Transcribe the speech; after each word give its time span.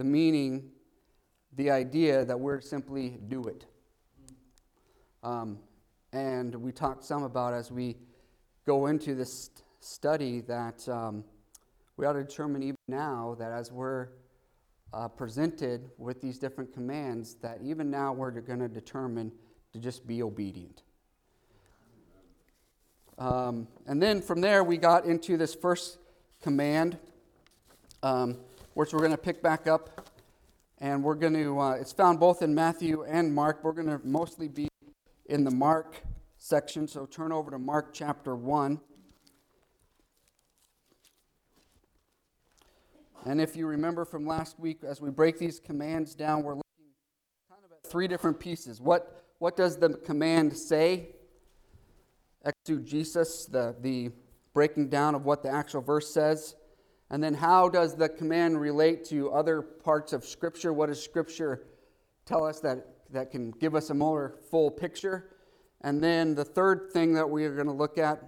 the 0.00 0.04
meaning, 0.04 0.62
the 1.56 1.70
idea 1.70 2.24
that 2.24 2.40
we're 2.40 2.58
simply 2.62 3.18
do 3.28 3.44
it. 3.44 3.66
Um, 5.22 5.58
and 6.14 6.54
we 6.54 6.72
talked 6.72 7.04
some 7.04 7.22
about 7.22 7.52
as 7.52 7.70
we 7.70 7.98
go 8.64 8.86
into 8.86 9.14
this 9.14 9.50
study 9.80 10.40
that 10.40 10.88
um, 10.88 11.22
we 11.98 12.06
ought 12.06 12.14
to 12.14 12.24
determine 12.24 12.62
even 12.62 12.78
now 12.88 13.36
that 13.38 13.52
as 13.52 13.70
we're 13.70 14.08
uh, 14.94 15.06
presented 15.06 15.90
with 15.98 16.22
these 16.22 16.38
different 16.38 16.72
commands, 16.72 17.34
that 17.42 17.58
even 17.62 17.90
now 17.90 18.14
we're 18.14 18.30
going 18.30 18.60
to 18.60 18.68
determine 18.68 19.30
to 19.74 19.78
just 19.78 20.06
be 20.06 20.22
obedient. 20.22 20.82
Um, 23.18 23.68
and 23.86 24.02
then 24.02 24.22
from 24.22 24.40
there, 24.40 24.64
we 24.64 24.78
got 24.78 25.04
into 25.04 25.36
this 25.36 25.54
first 25.54 25.98
command, 26.40 26.96
um, 28.02 28.38
which 28.74 28.92
we're 28.92 29.00
going 29.00 29.10
to 29.10 29.18
pick 29.18 29.42
back 29.42 29.66
up. 29.66 30.08
And 30.78 31.04
we're 31.04 31.14
going 31.14 31.34
to, 31.34 31.60
uh, 31.60 31.72
it's 31.72 31.92
found 31.92 32.18
both 32.18 32.42
in 32.42 32.54
Matthew 32.54 33.04
and 33.04 33.34
Mark. 33.34 33.62
We're 33.62 33.72
going 33.72 33.88
to 33.88 34.00
mostly 34.02 34.48
be 34.48 34.68
in 35.26 35.44
the 35.44 35.50
Mark 35.50 36.02
section. 36.38 36.88
So 36.88 37.06
turn 37.06 37.32
over 37.32 37.50
to 37.50 37.58
Mark 37.58 37.92
chapter 37.92 38.34
1. 38.34 38.80
And 43.26 43.40
if 43.40 43.54
you 43.54 43.66
remember 43.66 44.06
from 44.06 44.26
last 44.26 44.58
week, 44.58 44.82
as 44.82 45.00
we 45.00 45.10
break 45.10 45.38
these 45.38 45.60
commands 45.60 46.14
down, 46.14 46.42
we're 46.42 46.54
looking 46.54 46.64
kind 47.50 47.60
of 47.64 47.72
at 47.72 47.86
three 47.86 48.08
different 48.08 48.40
pieces. 48.40 48.80
What, 48.80 49.24
what 49.38 49.56
does 49.56 49.76
the 49.76 49.90
command 49.90 50.56
say? 50.56 51.10
Exegesis, 52.42 53.44
the, 53.44 53.76
the 53.80 54.10
breaking 54.54 54.88
down 54.88 55.14
of 55.14 55.26
what 55.26 55.42
the 55.42 55.50
actual 55.50 55.82
verse 55.82 56.12
says. 56.12 56.54
And 57.10 57.22
then 57.22 57.34
how 57.34 57.68
does 57.68 57.96
the 57.96 58.08
command 58.08 58.60
relate 58.60 59.04
to 59.06 59.32
other 59.32 59.62
parts 59.62 60.12
of 60.12 60.24
Scripture? 60.24 60.72
What 60.72 60.86
does 60.86 61.02
Scripture 61.02 61.66
tell 62.24 62.44
us 62.44 62.60
that, 62.60 62.86
that 63.10 63.30
can 63.32 63.50
give 63.50 63.74
us 63.74 63.90
a 63.90 63.94
more 63.94 64.36
full 64.50 64.70
picture? 64.70 65.30
And 65.80 66.02
then 66.02 66.34
the 66.34 66.44
third 66.44 66.90
thing 66.92 67.14
that 67.14 67.28
we 67.28 67.44
are 67.44 67.54
going 67.54 67.66
to 67.66 67.72
look 67.72 67.98
at 67.98 68.22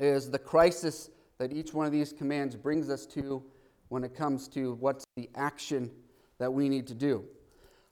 is 0.00 0.30
the 0.30 0.38
crisis 0.38 1.10
that 1.38 1.52
each 1.52 1.72
one 1.72 1.86
of 1.86 1.92
these 1.92 2.12
commands 2.12 2.56
brings 2.56 2.90
us 2.90 3.06
to 3.06 3.42
when 3.88 4.02
it 4.02 4.16
comes 4.16 4.48
to 4.48 4.74
what's 4.74 5.04
the 5.16 5.30
action 5.36 5.90
that 6.38 6.52
we 6.52 6.68
need 6.68 6.86
to 6.88 6.94
do. 6.94 7.24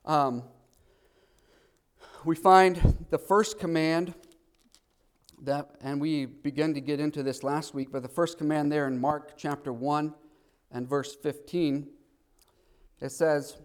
Um, 0.04 0.42
we 2.24 2.34
find 2.34 3.06
the 3.10 3.18
first 3.18 3.58
command 3.58 4.14
that, 5.46 5.70
and 5.80 6.00
we 6.00 6.26
began 6.26 6.74
to 6.74 6.80
get 6.80 7.00
into 7.00 7.22
this 7.22 7.42
last 7.42 7.74
week, 7.74 7.88
but 7.92 8.02
the 8.02 8.08
first 8.08 8.38
command 8.38 8.70
there 8.70 8.86
in 8.86 9.00
Mark 9.00 9.34
chapter 9.36 9.72
1 9.72 10.14
and 10.70 10.88
verse 10.88 11.14
15, 11.14 11.88
it 13.00 13.10
says, 13.10 13.58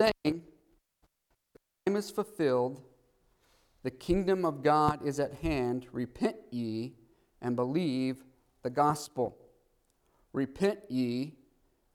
saying, 0.00 0.42
time 1.86 1.96
is 1.96 2.10
fulfilled, 2.10 2.82
the 3.82 3.90
kingdom 3.90 4.44
of 4.44 4.62
God 4.62 5.04
is 5.04 5.18
at 5.18 5.34
hand, 5.34 5.86
repent 5.92 6.36
ye 6.50 6.94
and 7.40 7.56
believe 7.56 8.24
the 8.62 8.70
gospel. 8.70 9.36
Repent 10.32 10.80
ye 10.88 11.34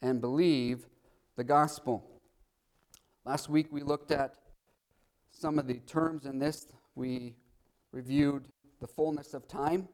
and 0.01 0.19
believe 0.19 0.87
the 1.35 1.43
gospel. 1.43 2.03
Last 3.23 3.49
week 3.49 3.67
we 3.71 3.81
looked 3.81 4.11
at 4.11 4.35
some 5.31 5.59
of 5.59 5.67
the 5.67 5.79
terms 5.79 6.25
in 6.25 6.39
this. 6.39 6.67
We 6.95 7.35
reviewed 7.91 8.47
the 8.79 8.87
fullness 8.87 9.33
of 9.33 9.47
time 9.47 9.87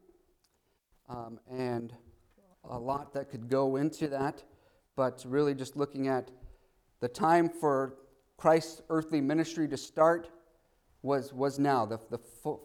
um, 1.10 1.40
and 1.50 1.94
a 2.70 2.78
lot 2.78 3.14
that 3.14 3.30
could 3.30 3.50
go 3.50 3.76
into 3.76 4.08
that, 4.08 4.44
but 4.96 5.24
really 5.28 5.54
just 5.54 5.76
looking 5.76 6.08
at 6.08 6.32
the 7.00 7.08
time 7.08 7.50
for 7.50 7.96
Christ's 8.38 8.82
earthly 8.90 9.22
ministry 9.22 9.68
to 9.68 9.78
start 9.78 10.30
was, 11.02 11.34
was 11.34 11.60
now. 11.60 11.86
The, 11.86 12.00
the, 12.10 12.18
fu- 12.18 12.60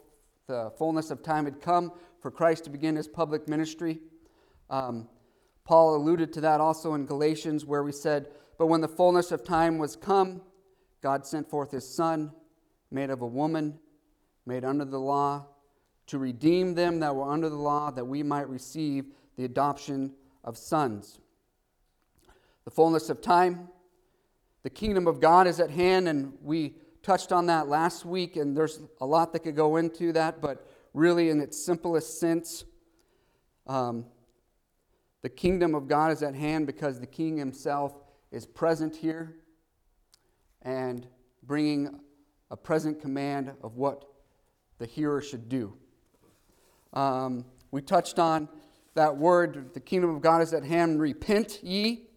the 0.47 0.71
fullness 0.77 1.11
of 1.11 1.23
time 1.23 1.45
had 1.45 1.61
come 1.61 1.91
for 2.21 2.31
Christ 2.31 2.63
to 2.65 2.69
begin 2.69 2.95
his 2.95 3.07
public 3.07 3.47
ministry. 3.47 3.99
Um, 4.69 5.07
Paul 5.65 5.95
alluded 5.95 6.31
to 6.33 6.41
that 6.41 6.61
also 6.61 6.93
in 6.93 7.05
Galatians, 7.05 7.65
where 7.65 7.83
we 7.83 7.91
said, 7.91 8.27
But 8.57 8.67
when 8.67 8.81
the 8.81 8.87
fullness 8.87 9.31
of 9.31 9.43
time 9.43 9.77
was 9.77 9.95
come, 9.95 10.41
God 11.01 11.25
sent 11.25 11.49
forth 11.49 11.71
his 11.71 11.87
Son, 11.87 12.31
made 12.89 13.09
of 13.09 13.21
a 13.21 13.27
woman, 13.27 13.79
made 14.45 14.63
under 14.63 14.85
the 14.85 14.99
law, 14.99 15.45
to 16.07 16.17
redeem 16.17 16.73
them 16.73 16.99
that 17.01 17.15
were 17.15 17.29
under 17.29 17.49
the 17.49 17.55
law, 17.55 17.91
that 17.91 18.05
we 18.05 18.23
might 18.23 18.49
receive 18.49 19.05
the 19.35 19.45
adoption 19.45 20.13
of 20.43 20.57
sons. 20.57 21.19
The 22.65 22.71
fullness 22.71 23.09
of 23.09 23.21
time, 23.21 23.69
the 24.63 24.69
kingdom 24.69 25.07
of 25.07 25.19
God 25.19 25.47
is 25.47 25.59
at 25.59 25.69
hand, 25.69 26.07
and 26.07 26.33
we 26.41 26.75
touched 27.03 27.31
on 27.31 27.45
that 27.45 27.67
last 27.67 28.05
week, 28.05 28.35
and 28.35 28.55
there's 28.55 28.79
a 28.99 29.05
lot 29.05 29.31
that 29.33 29.39
could 29.39 29.55
go 29.55 29.77
into 29.77 30.11
that, 30.13 30.41
but 30.41 30.67
really, 30.93 31.29
in 31.29 31.39
its 31.39 31.57
simplest 31.63 32.19
sense, 32.19 32.65
um, 33.67 34.05
the 35.21 35.29
kingdom 35.29 35.75
of 35.75 35.87
God 35.87 36.11
is 36.11 36.23
at 36.23 36.35
hand 36.35 36.67
because 36.67 36.99
the 36.99 37.07
king 37.07 37.37
himself 37.37 37.95
is 38.31 38.45
present 38.45 38.95
here 38.95 39.35
and 40.61 41.07
bringing 41.43 41.99
a 42.49 42.57
present 42.57 43.01
command 43.01 43.53
of 43.61 43.75
what 43.75 44.05
the 44.77 44.85
hearer 44.85 45.21
should 45.21 45.49
do. 45.49 45.73
Um, 46.93 47.45
we 47.71 47.81
touched 47.81 48.19
on 48.19 48.49
that 48.95 49.15
word, 49.15 49.73
the 49.73 49.79
kingdom 49.79 50.09
of 50.09 50.21
God 50.21 50.41
is 50.41 50.53
at 50.53 50.63
hand, 50.63 50.99
repent 50.99 51.63
ye, 51.63 52.07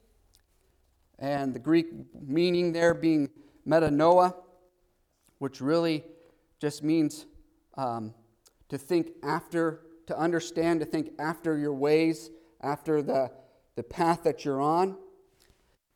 and 1.19 1.53
the 1.53 1.59
Greek 1.59 1.89
meaning 2.27 2.73
there 2.73 2.95
being 2.95 3.29
metanoia, 3.67 4.35
which 5.39 5.61
really 5.61 6.05
just 6.59 6.83
means 6.83 7.27
um, 7.77 8.15
to 8.69 8.79
think 8.79 9.11
after, 9.23 9.83
to 10.07 10.19
understand, 10.19 10.81
to 10.81 10.87
think 10.87 11.13
after 11.19 11.59
your 11.59 11.75
ways 11.75 12.31
after 12.63 13.03
the, 13.03 13.31
the 13.77 13.83
path 13.83 14.23
that 14.25 14.45
you're 14.45 14.61
on 14.61 14.97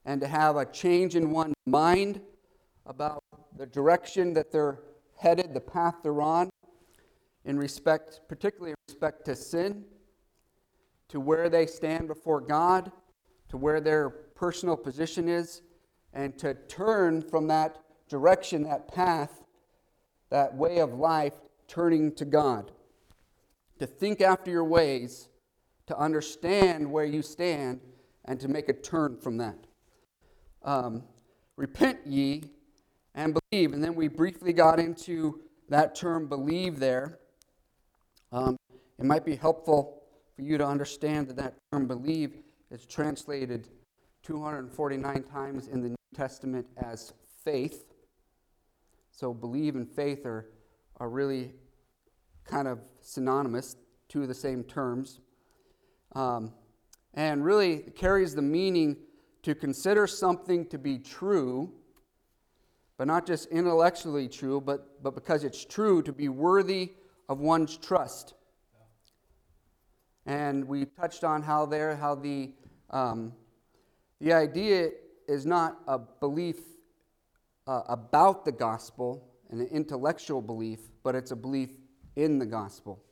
and 0.04 0.20
to 0.20 0.26
have 0.26 0.56
a 0.56 0.66
change 0.66 1.16
in 1.16 1.30
one's 1.30 1.54
mind 1.66 2.20
about 2.86 3.22
the 3.56 3.66
direction 3.66 4.34
that 4.34 4.52
they're 4.52 4.80
headed, 5.16 5.54
the 5.54 5.60
path 5.60 5.94
they're 6.02 6.20
on, 6.20 6.50
in 7.44 7.58
respect, 7.58 8.20
particularly 8.28 8.70
in 8.70 8.76
respect 8.88 9.24
to 9.26 9.36
sin, 9.36 9.84
to 11.08 11.20
where 11.20 11.48
they 11.48 11.66
stand 11.66 12.08
before 12.08 12.40
God, 12.40 12.90
to 13.48 13.56
where 13.56 13.80
their 13.80 14.08
personal 14.08 14.76
position 14.76 15.28
is, 15.28 15.62
and 16.12 16.38
to 16.38 16.54
turn 16.68 17.22
from 17.22 17.48
that 17.48 17.78
direction, 18.08 18.62
that 18.64 18.88
path, 18.88 19.44
that 20.30 20.54
way 20.54 20.78
of 20.78 20.94
life, 20.94 21.34
turning 21.68 22.12
to 22.14 22.24
God. 22.24 22.70
To 23.78 23.86
think 23.86 24.20
after 24.20 24.50
your 24.50 24.64
ways 24.64 25.28
to 25.86 25.98
understand 25.98 26.90
where 26.90 27.04
you 27.04 27.22
stand 27.22 27.80
and 28.24 28.40
to 28.40 28.48
make 28.48 28.68
a 28.68 28.72
turn 28.72 29.18
from 29.18 29.36
that. 29.38 29.58
Um, 30.62 31.02
Repent 31.56 32.00
ye 32.04 32.42
and 33.14 33.36
believe. 33.50 33.72
And 33.72 33.82
then 33.82 33.94
we 33.94 34.08
briefly 34.08 34.52
got 34.52 34.80
into 34.80 35.40
that 35.68 35.94
term 35.94 36.26
believe 36.28 36.80
there. 36.80 37.20
Um, 38.34 38.56
it 38.98 39.04
might 39.04 39.24
be 39.24 39.36
helpful 39.36 40.02
for 40.34 40.42
you 40.42 40.58
to 40.58 40.66
understand 40.66 41.28
that 41.28 41.36
that 41.36 41.54
term 41.70 41.86
believe 41.86 42.38
is 42.72 42.84
translated 42.84 43.68
249 44.24 45.22
times 45.22 45.68
in 45.68 45.80
the 45.80 45.90
New 45.90 45.96
Testament 46.16 46.66
as 46.76 47.12
faith. 47.44 47.84
So 49.12 49.32
believe 49.32 49.76
and 49.76 49.88
faith 49.88 50.26
are, 50.26 50.50
are 50.98 51.08
really 51.08 51.52
kind 52.44 52.66
of 52.66 52.80
synonymous, 53.00 53.76
two 54.08 54.22
of 54.22 54.28
the 54.28 54.34
same 54.34 54.64
terms 54.64 55.20
um, 56.16 56.52
and 57.14 57.44
really 57.44 57.78
carries 57.94 58.34
the 58.34 58.42
meaning 58.42 58.96
to 59.44 59.54
consider 59.54 60.08
something 60.08 60.66
to 60.70 60.78
be 60.78 60.98
true, 60.98 61.70
but 62.96 63.06
not 63.06 63.28
just 63.28 63.48
intellectually 63.50 64.26
true, 64.26 64.60
but, 64.60 65.00
but 65.04 65.14
because 65.14 65.44
it's 65.44 65.64
true, 65.64 66.02
to 66.02 66.12
be 66.12 66.28
worthy 66.28 66.94
of 67.28 67.40
one's 67.40 67.76
trust. 67.76 68.34
And 70.26 70.66
we 70.66 70.86
touched 70.86 71.24
on 71.24 71.42
how 71.42 71.66
there, 71.66 71.96
how 71.96 72.14
the, 72.14 72.52
um, 72.90 73.32
the 74.20 74.32
idea 74.32 74.90
is 75.28 75.44
not 75.44 75.78
a 75.86 75.98
belief 75.98 76.56
uh, 77.66 77.82
about 77.88 78.44
the 78.44 78.52
gospel, 78.52 79.28
an 79.50 79.60
intellectual 79.70 80.40
belief, 80.40 80.80
but 81.02 81.14
it's 81.14 81.30
a 81.30 81.36
belief 81.36 81.70
in 82.16 82.38
the 82.38 82.46
gospel. 82.46 83.02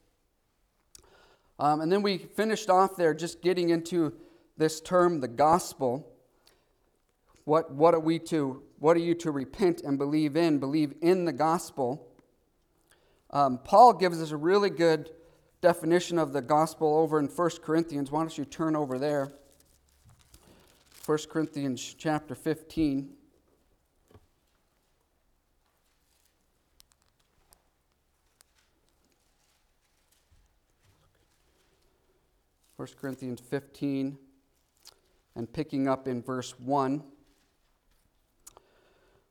Um, 1.58 1.80
and 1.80 1.92
then 1.92 2.02
we 2.02 2.18
finished 2.18 2.70
off 2.70 2.96
there 2.96 3.14
just 3.14 3.42
getting 3.42 3.70
into 3.70 4.14
this 4.56 4.80
term, 4.80 5.20
the 5.20 5.28
gospel. 5.28 6.08
What, 7.44 7.72
what 7.72 7.94
are 7.94 8.00
we 8.00 8.18
to, 8.20 8.62
what 8.78 8.96
are 8.96 9.00
you 9.00 9.14
to 9.16 9.30
repent 9.30 9.82
and 9.82 9.98
believe 9.98 10.36
in? 10.36 10.58
Believe 10.58 10.94
in 11.02 11.24
the 11.24 11.32
gospel. 11.32 12.11
Um, 13.32 13.58
Paul 13.64 13.94
gives 13.94 14.20
us 14.20 14.30
a 14.30 14.36
really 14.36 14.68
good 14.68 15.10
definition 15.62 16.18
of 16.18 16.34
the 16.34 16.42
gospel 16.42 16.98
over 16.98 17.18
in 17.18 17.26
1 17.26 17.50
Corinthians. 17.62 18.10
Why 18.10 18.20
don't 18.20 18.36
you 18.36 18.44
turn 18.44 18.76
over 18.76 18.98
there? 18.98 19.32
1 21.06 21.18
Corinthians 21.30 21.94
chapter 21.96 22.34
15. 22.34 23.08
First 32.76 32.98
Corinthians 32.98 33.40
15 33.40 34.18
and 35.36 35.52
picking 35.52 35.88
up 35.88 36.06
in 36.06 36.20
verse 36.20 36.58
1. 36.58 37.02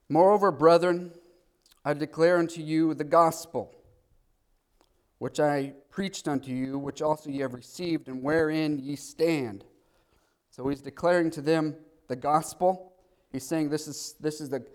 Moreover, 0.09 0.51
brethren, 0.51 1.11
I 1.85 1.93
declare 1.93 2.37
unto 2.37 2.61
you 2.61 2.93
the 2.93 3.03
gospel 3.03 3.75
which 5.21 5.39
I 5.39 5.73
preached 5.91 6.27
unto 6.27 6.49
you, 6.49 6.79
which 6.79 7.03
also 7.03 7.29
ye 7.29 7.41
have 7.41 7.53
received, 7.53 8.07
and 8.07 8.23
wherein 8.23 8.79
ye 8.79 8.95
stand. 8.95 9.63
So 10.49 10.67
he's 10.67 10.81
declaring 10.81 11.29
to 11.29 11.41
them 11.41 11.75
the 12.07 12.15
gospel. 12.15 12.93
He's 13.31 13.45
saying, 13.45 13.69
This 13.69 13.87
is, 13.87 14.15
this 14.19 14.41
is, 14.41 14.49
the, 14.49 14.65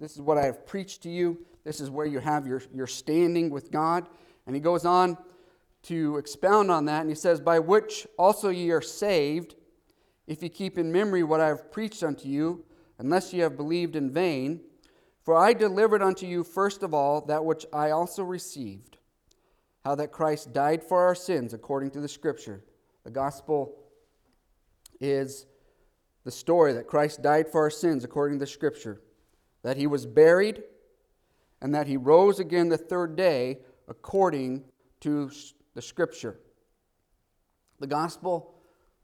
this 0.00 0.16
is 0.16 0.20
what 0.20 0.38
I 0.38 0.44
have 0.44 0.66
preached 0.66 1.04
to 1.04 1.08
you. 1.08 1.46
This 1.62 1.80
is 1.80 1.88
where 1.88 2.04
you 2.04 2.18
have 2.18 2.48
your, 2.48 2.60
your 2.74 2.88
standing 2.88 3.48
with 3.48 3.70
God. 3.70 4.08
And 4.48 4.56
he 4.56 4.60
goes 4.60 4.84
on 4.84 5.16
to 5.82 6.16
expound 6.16 6.72
on 6.72 6.86
that, 6.86 7.02
and 7.02 7.08
he 7.08 7.14
says, 7.14 7.40
By 7.40 7.60
which 7.60 8.04
also 8.18 8.48
ye 8.48 8.72
are 8.72 8.82
saved, 8.82 9.54
if 10.26 10.42
ye 10.42 10.48
keep 10.48 10.78
in 10.78 10.90
memory 10.90 11.22
what 11.22 11.40
I 11.40 11.46
have 11.46 11.70
preached 11.70 12.02
unto 12.02 12.26
you, 12.26 12.64
unless 12.98 13.32
ye 13.32 13.38
have 13.38 13.56
believed 13.56 13.94
in 13.94 14.10
vain. 14.10 14.62
For 15.22 15.36
I 15.36 15.52
delivered 15.52 16.02
unto 16.02 16.26
you 16.26 16.42
first 16.42 16.82
of 16.82 16.92
all 16.92 17.20
that 17.26 17.44
which 17.44 17.66
I 17.72 17.92
also 17.92 18.24
received 18.24 18.92
how 19.84 19.94
that 19.96 20.12
Christ 20.12 20.52
died 20.52 20.82
for 20.82 21.00
our 21.00 21.14
sins 21.14 21.52
according 21.52 21.90
to 21.92 22.00
the 22.00 22.08
Scripture. 22.08 22.62
The 23.04 23.10
gospel 23.10 23.74
is 25.00 25.46
the 26.24 26.30
story 26.30 26.72
that 26.74 26.86
Christ 26.86 27.22
died 27.22 27.48
for 27.48 27.62
our 27.62 27.70
sins 27.70 28.04
according 28.04 28.38
to 28.38 28.44
the 28.44 28.50
Scripture, 28.50 29.00
that 29.62 29.76
he 29.76 29.86
was 29.86 30.06
buried, 30.06 30.62
and 31.60 31.74
that 31.74 31.88
he 31.88 31.96
rose 31.96 32.38
again 32.38 32.68
the 32.68 32.78
third 32.78 33.16
day 33.16 33.58
according 33.88 34.64
to 35.00 35.30
the 35.74 35.82
Scripture. 35.82 36.38
The 37.80 37.88
gospel, 37.88 38.54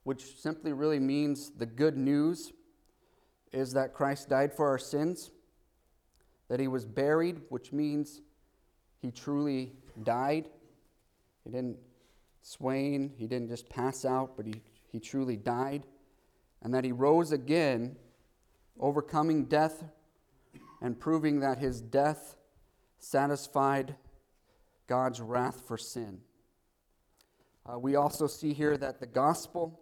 which 0.05 0.37
simply 0.37 0.73
really 0.73 1.01
means 1.01 1.51
the 1.51 1.67
good 1.67 1.97
news, 1.97 2.53
is 3.53 3.73
that 3.73 3.95
Christ 3.95 4.29
died 4.29 4.53
for 4.53 4.69
our 4.69 4.79
sins, 4.79 5.33
that 6.49 6.61
he 6.61 6.69
was 6.69 6.85
buried, 6.85 7.41
which 7.49 7.73
means 7.73 8.21
he 9.01 9.11
truly 9.11 9.73
died 10.05 10.49
he 11.49 11.53
didn't 11.53 11.79
swain, 12.43 13.11
he 13.17 13.27
didn't 13.27 13.49
just 13.49 13.71
pass 13.71 14.05
out, 14.05 14.37
but 14.37 14.45
he, 14.45 14.53
he 14.93 15.01
truly 15.01 15.35
died. 15.35 15.87
And 16.61 16.75
that 16.75 16.85
he 16.85 16.93
rose 16.93 17.33
again, 17.33 17.97
overcoming 18.79 19.47
death 19.47 19.83
and 20.83 21.01
proving 21.01 21.41
that 21.41 21.57
his 21.57 21.81
death 21.81 22.37
satisfied 22.99 23.97
God's 24.89 25.23
wrath 25.23 25.63
for 25.67 25.79
sin. 25.79 26.21
Uh, 27.65 27.79
we 27.79 27.97
also 27.97 28.27
see 28.27 28.53
here 28.53 28.77
that 28.77 29.01
the 29.01 29.07
gospel, 29.07 29.81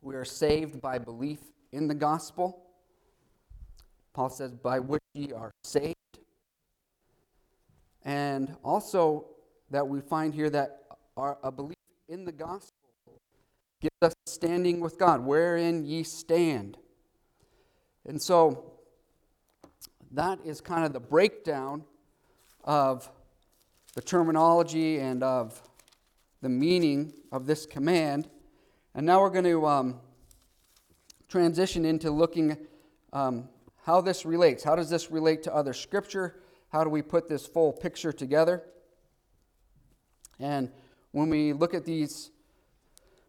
we 0.00 0.14
are 0.14 0.24
saved 0.24 0.80
by 0.80 0.98
belief 0.98 1.40
in 1.72 1.88
the 1.88 1.94
gospel. 1.94 2.62
Paul 4.12 4.30
says, 4.30 4.54
by 4.54 4.78
which 4.78 5.02
ye 5.14 5.32
are 5.32 5.50
saved. 5.64 5.96
And 8.04 8.54
also, 8.62 9.26
that 9.70 9.86
we 9.86 10.00
find 10.00 10.34
here 10.34 10.50
that 10.50 10.82
our, 11.16 11.38
a 11.42 11.52
belief 11.52 11.76
in 12.08 12.24
the 12.24 12.32
gospel 12.32 12.72
gives 13.80 13.94
us 14.02 14.14
standing 14.26 14.80
with 14.80 14.98
God, 14.98 15.24
wherein 15.24 15.84
ye 15.84 16.02
stand. 16.02 16.78
And 18.06 18.20
so 18.20 18.72
that 20.12 20.38
is 20.44 20.60
kind 20.60 20.84
of 20.84 20.92
the 20.92 21.00
breakdown 21.00 21.84
of 22.64 23.10
the 23.94 24.00
terminology 24.00 24.98
and 24.98 25.22
of 25.22 25.62
the 26.40 26.48
meaning 26.48 27.12
of 27.32 27.46
this 27.46 27.66
command. 27.66 28.28
And 28.94 29.04
now 29.06 29.20
we're 29.20 29.30
going 29.30 29.44
to 29.44 29.66
um, 29.66 30.00
transition 31.28 31.84
into 31.84 32.10
looking 32.10 32.56
um, 33.12 33.48
how 33.84 34.00
this 34.00 34.24
relates. 34.24 34.64
How 34.64 34.76
does 34.76 34.90
this 34.90 35.10
relate 35.10 35.42
to 35.44 35.54
other 35.54 35.72
scripture? 35.72 36.40
How 36.70 36.84
do 36.84 36.90
we 36.90 37.02
put 37.02 37.28
this 37.28 37.46
full 37.46 37.72
picture 37.72 38.12
together? 38.12 38.64
And 40.40 40.70
when 41.12 41.30
we 41.30 41.52
look 41.52 41.74
at 41.74 41.84
these, 41.84 42.30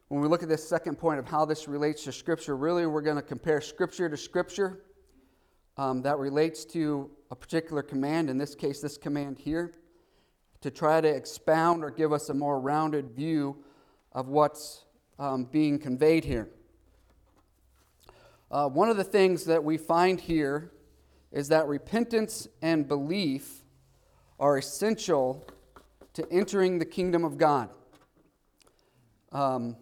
when 0.10 0.22
we 0.22 0.28
look 0.28 0.44
at 0.44 0.50
this 0.50 0.68
second 0.68 0.98
point 0.98 1.20
of 1.20 1.28
how 1.28 1.46
this 1.46 1.68
relates 1.68 2.04
to 2.04 2.12
Scripture, 2.12 2.56
really 2.56 2.86
we're 2.86 3.02
going 3.02 3.16
to 3.16 3.22
compare 3.22 3.62
Scripture 3.62 4.10
to 4.10 4.18
Scripture 4.18 4.84
um, 5.78 6.02
that 6.02 6.18
relates 6.18 6.66
to 6.66 7.10
a 7.32 7.36
particular 7.36 7.82
command, 7.82 8.30
in 8.30 8.38
this 8.38 8.54
case, 8.54 8.82
this 8.82 8.98
command 8.98 9.40
here, 9.40 9.74
to 10.62 10.70
try 10.70 11.00
to 11.00 11.08
expound 11.08 11.84
or 11.84 11.90
give 11.90 12.12
us 12.12 12.30
a 12.30 12.34
more 12.34 12.60
rounded 12.60 13.12
view 13.12 13.64
of 14.12 14.28
what's 14.28 14.84
um, 15.18 15.46
being 15.46 15.80
conveyed 15.80 16.26
here. 16.26 16.50
Uh, 18.52 18.68
one 18.68 18.90
of 18.90 18.98
the 18.98 19.04
things 19.04 19.46
that 19.46 19.64
we 19.64 19.78
find 19.78 20.20
here 20.20 20.72
is 21.32 21.48
that 21.48 21.68
repentance 21.68 22.48
and 22.62 22.88
belief 22.88 23.64
are 24.40 24.58
essential 24.58 25.48
to 26.20 26.32
entering 26.32 26.80
the 26.80 26.86
kingdom 26.86 27.24
of 27.24 27.38
God. 27.38 27.70
Um, 29.32 29.76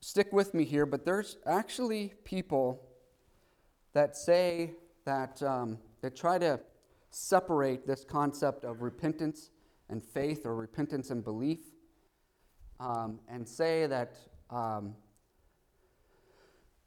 stick 0.00 0.32
with 0.32 0.54
me 0.54 0.64
here, 0.64 0.86
but 0.86 1.04
there's 1.04 1.36
actually 1.46 2.14
people 2.24 2.82
that 3.92 4.16
say 4.16 4.72
that, 5.04 5.42
um, 5.42 5.78
that 6.02 6.16
try 6.16 6.38
to 6.38 6.60
separate 7.10 7.86
this 7.86 8.04
concept 8.04 8.64
of 8.64 8.82
repentance 8.82 9.50
and 9.88 10.02
faith 10.02 10.46
or 10.46 10.54
repentance 10.54 11.10
and 11.10 11.22
belief 11.22 11.60
um, 12.78 13.20
and 13.28 13.46
say 13.46 13.86
that, 13.86 14.16
um, 14.50 14.94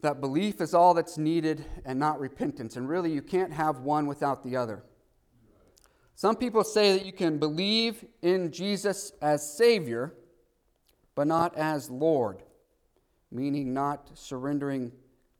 that 0.01 0.19
belief 0.19 0.59
is 0.61 0.73
all 0.73 0.93
that's 0.93 1.17
needed 1.17 1.65
and 1.85 1.99
not 1.99 2.19
repentance. 2.19 2.75
And 2.75 2.89
really, 2.89 3.11
you 3.11 3.21
can't 3.21 3.53
have 3.53 3.79
one 3.79 4.07
without 4.07 4.43
the 4.43 4.55
other. 4.55 4.83
Some 6.15 6.35
people 6.35 6.63
say 6.63 6.97
that 6.97 7.05
you 7.05 7.11
can 7.11 7.37
believe 7.37 8.05
in 8.21 8.51
Jesus 8.51 9.11
as 9.21 9.57
Savior, 9.57 10.13
but 11.15 11.27
not 11.27 11.55
as 11.57 11.89
Lord, 11.89 12.43
meaning 13.31 13.73
not 13.73 14.11
surrendering 14.13 14.91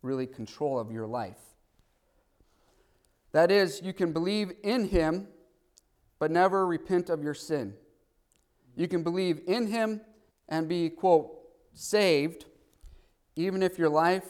really 0.02 0.28
control 0.28 0.80
of 0.80 0.92
your 0.92 1.08
life. 1.08 1.40
That 3.32 3.52
is, 3.52 3.82
you 3.84 3.94
can 3.94 4.14
believe 4.14 4.52
in 4.64 4.90
Him, 4.90 5.28
but 6.20 6.32
never 6.32 6.66
repent 6.66 7.10
of 7.10 7.24
your 7.24 7.34
sin. 7.34 7.74
You 8.76 8.88
can 8.88 9.04
believe 9.04 9.42
in 9.48 9.68
Him 9.68 10.02
and 10.50 10.68
be, 10.68 10.90
quote, 10.90 11.32
saved, 11.74 12.46
even 13.36 13.64
if 13.64 13.78
your 13.80 13.90
life 13.90 14.28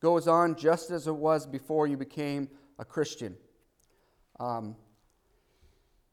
goes 0.00 0.26
on 0.28 0.56
just 0.56 0.90
as 0.90 1.06
it 1.06 1.14
was 1.14 1.46
before 1.46 1.86
you 1.86 1.96
became 1.96 2.48
a 2.78 2.84
Christian. 2.84 3.36
Um, 4.38 4.76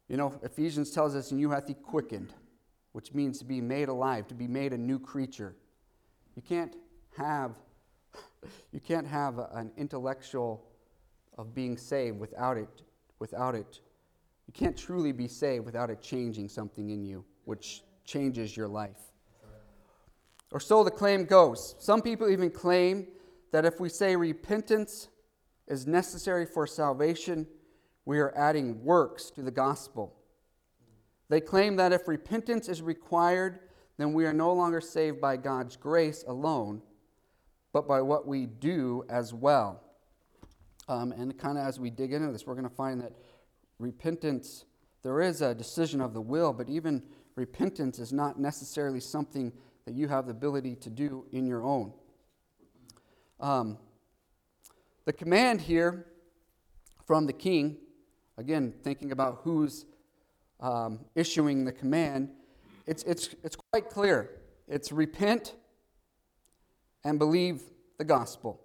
you 0.10 0.18
know, 0.18 0.40
Ephesians 0.44 0.92
tells 0.92 1.16
us, 1.16 1.32
and 1.32 1.40
you 1.40 1.50
hath 1.50 1.68
he 1.68 1.74
quickened, 1.74 2.34
which 2.92 3.14
means 3.14 3.40
to 3.40 3.46
be 3.46 3.62
made 3.62 3.90
alive, 3.90 4.28
to 4.28 4.36
be 4.36 4.48
made 4.48 4.74
a 4.74 4.78
new 4.78 5.00
creature. 5.00 5.56
You 6.36 6.42
can't 6.42 6.76
have, 7.18 7.56
you 8.72 8.80
can't 8.80 9.08
have 9.08 9.40
an 9.54 9.72
intellectual 9.78 10.66
of 11.38 11.56
being 11.56 11.78
saved 11.78 12.20
without 12.20 12.58
it, 12.58 12.84
without 13.20 13.56
it. 13.56 13.80
You 14.48 14.54
can't 14.54 14.78
truly 14.78 15.12
be 15.12 15.28
saved 15.28 15.66
without 15.66 15.90
it 15.90 16.02
changing 16.02 16.50
something 16.50 16.90
in 16.90 17.04
you, 17.04 17.24
which 17.46 17.84
changes 18.06 18.56
your 18.56 18.68
life. 18.68 19.00
Or 20.52 20.60
so 20.60 20.84
the 20.84 20.92
claim 20.92 21.26
goes. 21.26 21.76
Some 21.80 22.02
people 22.02 22.30
even 22.30 22.52
claim 22.52 23.08
that 23.52 23.66
if 23.66 23.80
we 23.80 23.90
say 23.90 24.16
repentance 24.16 25.08
is 25.68 25.88
necessary 25.88 26.46
for 26.46 26.68
salvation, 26.68 27.48
we 28.06 28.20
are 28.20 28.34
adding 28.36 28.84
works 28.84 29.30
to 29.32 29.42
the 29.42 29.52
gospel. 29.52 30.16
They 31.30 31.40
claim 31.40 31.78
that 31.78 31.94
if 31.94 32.08
repentance 32.08 32.68
is 32.68 32.82
required, 32.82 33.60
then 33.98 34.14
we 34.14 34.26
are 34.26 34.34
no 34.34 34.52
longer 34.54 34.82
saved 34.82 35.22
by 35.22 35.38
God's 35.38 35.76
grace 35.76 36.24
alone, 36.28 36.82
but 37.72 37.88
by 37.88 38.02
what 38.02 38.28
we 38.28 38.46
do 38.46 39.04
as 39.10 39.34
well. 39.34 39.82
Um, 40.88 41.12
and 41.14 41.38
kind 41.38 41.58
of 41.58 41.66
as 41.66 41.80
we 41.80 41.90
dig 41.90 42.12
into 42.12 42.32
this, 42.32 42.46
we're 42.46 42.56
going 42.56 42.70
to 42.70 42.76
find 42.76 43.00
that 43.02 43.14
repentance, 43.80 44.66
there 45.02 45.22
is 45.22 45.42
a 45.42 45.56
decision 45.56 46.02
of 46.02 46.14
the 46.14 46.22
will, 46.22 46.52
but 46.52 46.68
even 46.68 47.02
repentance 47.36 48.00
is 48.00 48.12
not 48.12 48.40
necessarily 48.40 49.00
something 49.00 49.54
that 49.86 49.94
you 49.96 50.08
have 50.08 50.26
the 50.26 50.32
ability 50.32 50.76
to 50.76 50.90
do 50.90 51.26
in 51.32 51.48
your 51.48 51.64
own. 51.64 51.94
Um, 53.40 53.78
the 55.06 55.14
command 55.14 55.62
here 55.62 56.08
from 57.06 57.26
the 57.26 57.34
king 57.34 57.78
Again, 58.38 58.74
thinking 58.84 59.12
about 59.12 59.42
who's 59.44 59.86
um, 60.60 61.00
issuing 61.16 61.66
the 61.66 61.72
command, 61.72 62.30
it's, 62.88 63.04
it's, 63.04 63.36
it's 63.44 63.56
quite 63.72 63.90
clear. 63.90 64.30
It's 64.68 64.92
repent 64.92 65.56
and 67.04 67.20
believe 67.20 67.62
the 67.98 68.04
gospel. 68.04 68.60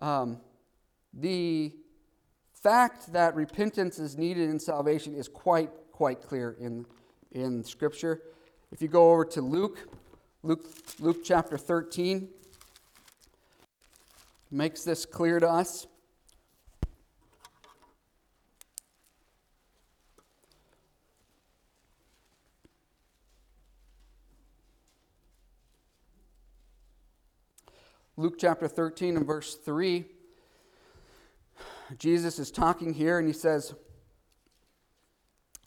Um, 0.00 0.38
the 1.12 1.74
fact 2.52 3.12
that 3.12 3.34
repentance 3.34 3.98
is 3.98 4.18
needed 4.18 4.50
in 4.50 4.58
salvation 4.60 5.14
is 5.14 5.28
quite, 5.28 5.70
quite 5.92 6.22
clear 6.22 6.56
in, 6.60 6.84
in 7.32 7.64
Scripture. 7.64 8.20
If 8.70 8.82
you 8.82 8.88
go 8.88 9.12
over 9.12 9.24
to 9.26 9.40
Luke, 9.40 9.88
Luke, 10.42 10.64
Luke 11.00 11.18
chapter 11.24 11.56
13, 11.56 12.28
makes 14.50 14.84
this 14.84 15.06
clear 15.06 15.40
to 15.40 15.48
us. 15.48 15.86
Luke 28.20 28.34
chapter 28.36 28.68
13 28.68 29.16
and 29.16 29.26
verse 29.26 29.54
3, 29.54 30.04
Jesus 31.96 32.38
is 32.38 32.50
talking 32.50 32.92
here 32.92 33.18
and 33.18 33.26
he 33.26 33.32
says, 33.32 33.74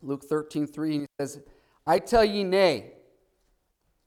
Luke 0.03 0.23
13, 0.23 0.67
3, 0.67 0.91
and 0.91 1.01
he 1.01 1.07
says, 1.19 1.41
I 1.87 1.97
tell 1.97 2.23
ye 2.23 2.43
nay. 2.43 2.91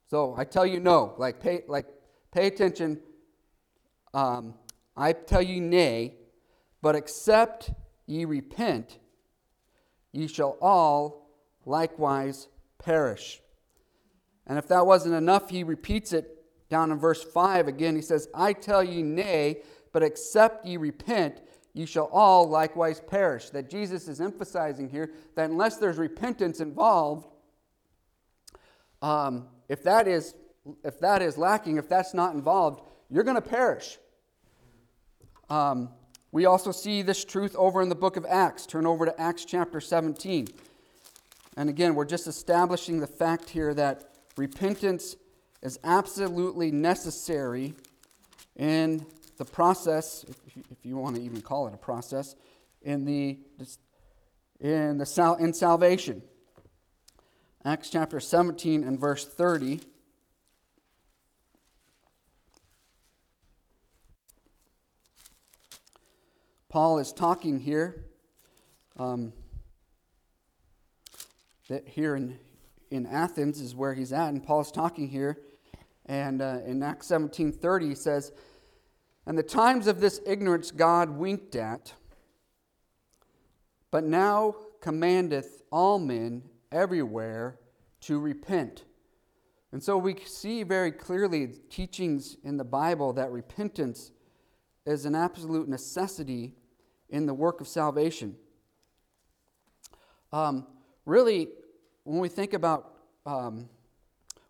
So 0.09 0.37
I 0.39 0.45
tell 0.45 0.65
you 0.65 0.79
no. 0.79 1.15
Like 1.19 1.41
pay, 1.41 1.65
like, 1.67 1.87
pay 2.31 2.47
attention. 2.47 3.01
Um, 4.15 4.55
I 4.97 5.13
tell 5.13 5.43
you 5.43 5.61
nay, 5.61 6.15
but 6.83 6.95
except 6.95 7.73
ye 8.07 8.25
repent, 8.25 9.01
ye 10.13 10.29
shall 10.29 10.57
all 10.63 11.33
likewise 11.65 12.47
perish. 12.79 13.41
And 14.47 14.57
if 14.57 14.69
that 14.69 14.87
wasn't 14.87 15.17
enough, 15.17 15.51
he 15.51 15.65
repeats 15.65 16.13
it 16.13 16.36
down 16.69 16.91
in 16.91 16.99
verse 16.99 17.23
5 17.23 17.69
again, 17.69 17.95
he 17.97 18.03
says, 18.03 18.29
I 18.35 18.53
tell 18.53 18.83
you, 18.83 19.05
nay, 19.05 19.63
but 19.93 20.03
except 20.03 20.67
ye 20.67 20.77
repent, 20.77 21.41
ye 21.73 21.87
shall 21.87 22.11
all 22.13 22.49
likewise 22.49 23.01
perish. 23.01 23.51
That 23.51 23.71
Jesus 23.71 24.09
is 24.09 24.21
emphasizing 24.21 24.89
here 24.89 25.11
that 25.37 25.49
unless 25.49 25.77
there's 25.77 25.99
repentance 25.99 26.61
involved, 26.61 27.29
um, 29.03 29.47
if, 29.69 29.83
that 29.85 30.09
is, 30.09 30.35
if 30.85 30.99
that 31.01 31.23
is 31.23 31.39
lacking, 31.39 31.77
if 31.77 31.89
that's 31.89 32.15
not 32.15 32.35
involved, 32.35 32.83
you're 33.11 33.25
going 33.25 33.37
to 33.37 33.41
perish. 33.41 33.99
Um, 35.49 35.91
we 36.33 36.45
also 36.45 36.73
see 36.73 37.03
this 37.03 37.25
truth 37.25 37.55
over 37.57 37.81
in 37.81 37.89
the 37.89 37.95
book 37.95 38.17
of 38.17 38.27
Acts. 38.29 38.67
Turn 38.67 38.87
over 38.87 39.07
to 39.07 39.21
Acts 39.21 39.45
chapter 39.45 39.81
17. 39.81 40.49
And 41.57 41.71
again, 41.71 41.95
we're 41.95 42.05
just 42.05 42.27
establishing 42.27 43.01
the 43.01 43.07
fact 43.07 43.49
here 43.49 43.73
that 43.75 44.11
repentance 44.37 45.17
is 45.67 45.81
absolutely 45.83 46.71
necessary 46.71 47.75
in 48.55 49.05
the 49.37 49.45
process, 49.45 50.25
if 50.71 50.85
you, 50.85 50.97
want 50.97 51.17
to 51.17 51.23
even 51.23 51.43
call 51.43 51.67
it 51.67 51.75
a 51.75 51.77
process, 51.77 52.37
in 52.83 53.05
the 53.05 53.37
in 54.61 54.97
the 54.97 55.05
sal- 55.05 55.35
in 55.35 55.53
salvation. 55.53 56.23
Acts 57.65 57.91
chapter 57.91 58.21
17 58.21 58.85
and 58.85 58.99
verse 58.99 59.27
30. 59.27 59.81
Paul 66.69 67.01
is 67.01 67.13
talking 67.13 67.59
here. 67.59 68.05
Um, 68.97 69.33
that 71.69 71.89
here 71.89 72.15
in, 72.15 72.39
in 72.93 73.07
Athens 73.07 73.61
is 73.61 73.75
where 73.75 73.95
he's 73.95 74.13
at, 74.13 74.29
and 74.29 74.45
Paul's 74.45 74.71
talking 74.71 75.09
here 75.09 75.37
and 76.07 76.41
uh, 76.41 76.61
in 76.65 76.83
Acts 76.83 77.09
17:30 77.09 77.89
he 77.89 77.95
says, 77.95 78.33
"And 79.27 79.37
the 79.37 79.43
times 79.43 79.87
of 79.87 80.01
this 80.01 80.21
ignorance 80.27 80.71
God 80.71 81.11
winked 81.11 81.55
at, 81.57 81.95
but 83.91 84.05
now 84.05 84.57
commandeth 84.81 85.63
all 85.71 85.99
men 85.99 86.43
everywhere 86.73 87.59
to 88.03 88.19
repent." 88.19 88.85
And 89.73 89.83
so 89.83 89.99
we 89.99 90.17
see 90.25 90.63
very 90.63 90.93
clearly 90.93 91.49
teachings 91.69 92.37
in 92.45 92.57
the 92.57 92.65
Bible 92.65 93.13
that 93.15 93.31
repentance 93.31 94.13
is 94.87 95.05
an 95.05 95.15
absolute 95.15 95.69
necessity 95.69 96.55
in 97.11 97.27
the 97.27 97.35
work 97.35 97.61
of 97.61 97.69
salvation. 97.69 98.37
Um, 100.33 100.67
really, 101.05 101.49
when 102.05 102.21
we 102.21 102.29
think 102.29 102.53
about 102.53 102.95
um, 103.27 103.69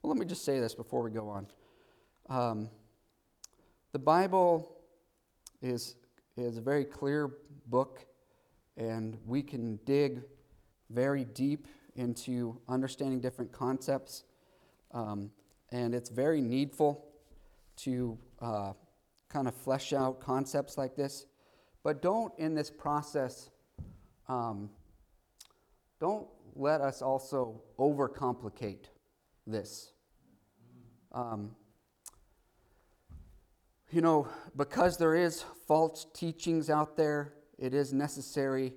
well, 0.06 0.14
let 0.14 0.20
me 0.20 0.26
just 0.26 0.44
say 0.44 0.60
this 0.60 0.72
before 0.72 1.02
we 1.02 1.10
go 1.10 1.28
on. 1.28 1.48
Um, 2.28 2.70
the 3.90 3.98
Bible 3.98 4.76
is, 5.60 5.96
is 6.36 6.58
a 6.58 6.60
very 6.60 6.84
clear 6.84 7.28
book, 7.66 8.06
and 8.76 9.18
we 9.26 9.42
can 9.42 9.80
dig 9.84 10.22
very 10.90 11.24
deep 11.24 11.66
into 11.96 12.56
understanding 12.68 13.18
different 13.18 13.50
concepts. 13.50 14.22
Um, 14.92 15.32
and 15.72 15.92
it's 15.92 16.10
very 16.10 16.40
needful 16.40 17.04
to 17.78 18.16
uh, 18.40 18.74
kind 19.28 19.48
of 19.48 19.56
flesh 19.56 19.92
out 19.92 20.20
concepts 20.20 20.78
like 20.78 20.94
this. 20.94 21.26
But 21.82 22.00
don't, 22.00 22.32
in 22.38 22.54
this 22.54 22.70
process, 22.70 23.50
um, 24.28 24.70
don't 25.98 26.28
let 26.54 26.80
us 26.80 27.02
also 27.02 27.60
overcomplicate 27.76 28.84
this. 29.48 29.90
Um, 31.16 31.52
you 33.90 34.02
know, 34.02 34.28
because 34.54 34.98
there 34.98 35.14
is 35.14 35.46
false 35.66 36.06
teachings 36.12 36.68
out 36.68 36.94
there, 36.98 37.32
it 37.58 37.72
is 37.72 37.94
necessary 37.94 38.74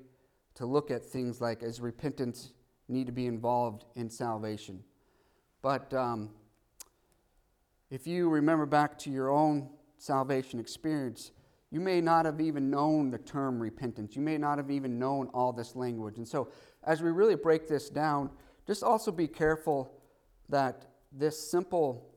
to 0.56 0.66
look 0.66 0.90
at 0.90 1.04
things 1.04 1.42
like 1.42 1.64
as 1.64 1.82
repentance 1.82 2.54
need 2.88 3.08
to 3.08 3.12
be 3.12 3.26
involved 3.26 3.84
in 3.96 4.10
salvation. 4.10 4.82
But 5.62 5.94
um, 5.94 6.30
if 7.92 8.08
you 8.08 8.30
remember 8.30 8.66
back 8.66 8.98
to 9.00 9.10
your 9.10 9.30
own 9.30 9.68
salvation 9.98 10.62
experience, 10.62 11.32
you 11.72 11.82
may 11.82 12.00
not 12.00 12.24
have 12.24 12.40
even 12.40 12.70
known 12.70 13.12
the 13.12 13.18
term 13.18 13.60
repentance. 13.60 14.16
You 14.16 14.22
may 14.22 14.38
not 14.38 14.60
have 14.60 14.72
even 14.72 14.98
known 14.98 15.28
all 15.34 15.52
this 15.52 15.76
language. 15.76 16.16
And 16.16 16.28
so, 16.28 16.48
as 16.86 17.02
we 17.02 17.12
really 17.12 17.36
break 17.36 17.68
this 17.68 17.90
down, 17.90 18.30
just 18.66 18.82
also 18.82 19.12
be 19.12 19.28
careful 19.28 19.92
that 20.48 20.86
this 21.12 21.38
simple 21.38 22.09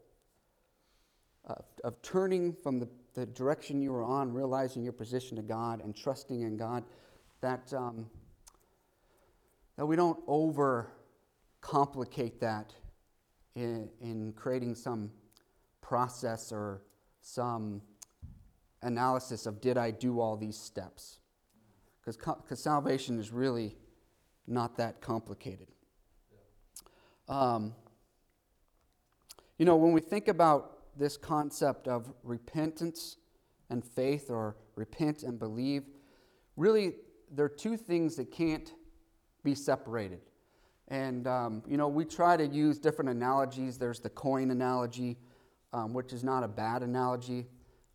of, 1.44 1.64
of 1.84 2.00
turning 2.02 2.52
from 2.62 2.78
the, 2.78 2.88
the 3.14 3.26
direction 3.26 3.80
you 3.80 3.92
were 3.92 4.04
on, 4.04 4.32
realizing 4.32 4.82
your 4.82 4.92
position 4.92 5.36
to 5.36 5.42
God, 5.42 5.82
and 5.82 5.94
trusting 5.94 6.42
in 6.42 6.56
God, 6.56 6.84
that, 7.40 7.72
um, 7.72 8.06
that 9.76 9.86
we 9.86 9.96
don't 9.96 10.20
over 10.26 10.88
complicate 11.60 12.40
that 12.40 12.72
in, 13.54 13.88
in 14.00 14.32
creating 14.34 14.74
some 14.74 15.10
process 15.80 16.52
or 16.52 16.82
some 17.20 17.82
analysis 18.82 19.46
of 19.46 19.60
did 19.60 19.78
I 19.78 19.90
do 19.90 20.20
all 20.20 20.36
these 20.36 20.58
steps? 20.58 21.18
Because 22.04 22.60
salvation 22.60 23.18
is 23.18 23.30
really 23.30 23.76
not 24.46 24.76
that 24.78 25.00
complicated. 25.00 25.68
Um, 27.28 27.74
you 29.56 29.64
know, 29.64 29.76
when 29.76 29.92
we 29.92 30.00
think 30.00 30.26
about 30.26 30.81
this 30.96 31.16
concept 31.16 31.88
of 31.88 32.12
repentance 32.22 33.16
and 33.70 33.84
faith, 33.84 34.30
or 34.30 34.56
repent 34.76 35.22
and 35.22 35.38
believe, 35.38 35.84
really, 36.56 36.94
there 37.30 37.46
are 37.46 37.48
two 37.48 37.76
things 37.76 38.16
that 38.16 38.30
can't 38.30 38.74
be 39.42 39.54
separated. 39.54 40.20
And, 40.88 41.26
um, 41.26 41.62
you 41.66 41.76
know, 41.76 41.88
we 41.88 42.04
try 42.04 42.36
to 42.36 42.46
use 42.46 42.78
different 42.78 43.10
analogies. 43.10 43.78
There's 43.78 44.00
the 44.00 44.10
coin 44.10 44.50
analogy, 44.50 45.16
um, 45.72 45.94
which 45.94 46.12
is 46.12 46.22
not 46.22 46.44
a 46.44 46.48
bad 46.48 46.82
analogy. 46.82 47.46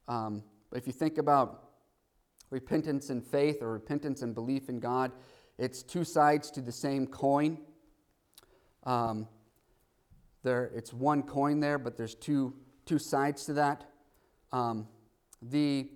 Um, 0.08 0.44
but 0.70 0.80
if 0.80 0.88
you 0.88 0.94
think 0.94 1.20
about 1.20 1.66
repentance 2.50 3.10
and 3.12 3.24
faith, 3.24 3.62
or 3.62 3.72
repentance 3.74 4.24
and 4.24 4.34
belief 4.34 4.70
in 4.70 4.80
God, 4.80 5.12
it's 5.58 5.84
two 5.84 6.04
sides 6.04 6.50
to 6.52 6.62
the 6.62 6.72
same 6.72 7.06
coin. 7.06 7.60
Um, 8.84 9.28
there, 10.44 10.72
it's 10.74 10.94
one 10.94 11.24
coin 11.24 11.60
there, 11.60 11.78
but 11.78 11.98
there's 11.98 12.16
two 12.16 12.54
two 12.88 13.00
sides 13.00 13.46
to 13.46 13.54
that. 13.54 13.86
Um, 14.52 14.88
the, 15.42 15.90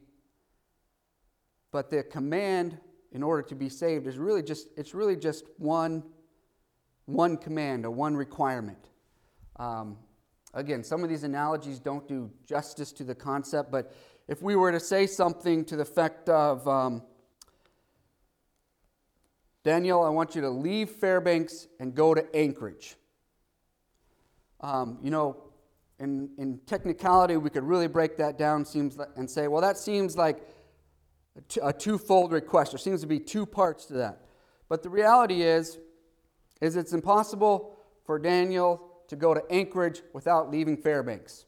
but 1.72 1.90
the 1.90 2.04
command 2.04 2.78
in 3.12 3.24
order 3.24 3.42
to 3.42 3.56
be 3.56 3.70
saved 3.70 4.08
is 4.08 4.18
really 4.18 4.44
just 4.44 4.68
it's 4.78 4.94
really 4.94 5.16
just 5.16 5.46
one 5.58 6.04
one 7.06 7.38
command 7.38 7.86
or 7.86 7.92
one 7.92 8.16
requirement. 8.16 8.90
Um, 9.58 9.98
again, 10.54 10.84
some 10.84 11.04
of 11.04 11.10
these 11.10 11.24
analogies 11.24 11.80
don't 11.80 12.08
do 12.08 12.30
justice 12.46 12.92
to 12.94 13.04
the 13.04 13.16
concept, 13.16 13.72
but 13.72 13.94
if 14.28 14.42
we 14.42 14.56
were 14.56 14.72
to 14.72 14.80
say 14.80 15.08
something 15.08 15.66
to 15.66 15.76
the 15.76 15.82
effect 15.82 16.30
of 16.30 16.66
um, 16.68 17.04
Daniel, 19.64 20.04
I 20.04 20.10
want 20.10 20.36
you 20.36 20.42
to 20.42 20.50
leave 20.50 20.90
Fairbanks 20.90 21.68
and 21.80 21.94
go 21.94 22.14
to 22.14 22.26
Anchorage. 22.36 22.96
Um, 24.62 25.00
you 25.02 25.10
know, 25.10 25.51
in, 26.02 26.30
in 26.40 26.60
technicality, 26.66 27.38
we 27.38 27.52
could 27.52 27.64
really 27.64 27.88
break 27.88 28.18
that 28.18 28.38
down 28.38 28.66
seems 28.66 28.98
like, 28.98 29.10
and 29.16 29.30
say, 29.30 29.48
well, 29.48 29.62
that 29.62 29.78
seems 29.78 30.18
like 30.18 30.42
a, 31.38 31.42
t- 31.42 31.62
a 31.64 31.72
twofold 31.72 32.32
request. 32.32 32.72
There 32.72 32.80
seems 32.80 33.02
to 33.02 33.08
be 33.08 33.20
two 33.20 33.46
parts 33.46 33.86
to 33.86 33.94
that. 33.94 34.26
But 34.68 34.82
the 34.82 34.90
reality 34.90 35.44
is, 35.44 35.78
is 36.60 36.76
it's 36.76 36.94
impossible 36.94 37.78
for 38.04 38.18
Daniel 38.18 38.90
to 39.10 39.16
go 39.16 39.36
to 39.36 39.44
Anchorage 39.52 40.02
without 40.14 40.50
leaving 40.50 40.76
Fairbanks. 40.76 41.46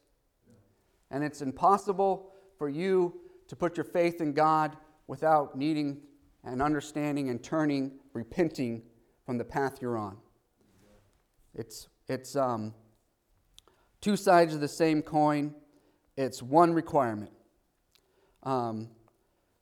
And 1.10 1.24
it's 1.24 1.42
impossible 1.42 2.32
for 2.58 2.70
you 2.70 3.16
to 3.48 3.56
put 3.56 3.76
your 3.76 3.86
faith 3.86 4.22
in 4.22 4.34
God 4.34 4.78
without 5.08 5.58
needing 5.58 5.98
and 6.44 6.62
understanding 6.62 7.30
and 7.30 7.44
turning, 7.44 7.94
repenting 8.14 8.84
from 9.26 9.40
the 9.40 9.46
path 9.46 9.80
you're 9.82 9.98
on. 9.98 10.18
It's, 11.56 11.88
it's 12.08 12.36
um, 12.36 12.74
two 14.04 14.18
sides 14.18 14.54
of 14.54 14.60
the 14.60 14.68
same 14.68 15.02
coin, 15.02 15.56
it's 16.18 16.44
one 16.44 16.74
requirement. 16.74 17.32
Um, 18.44 18.90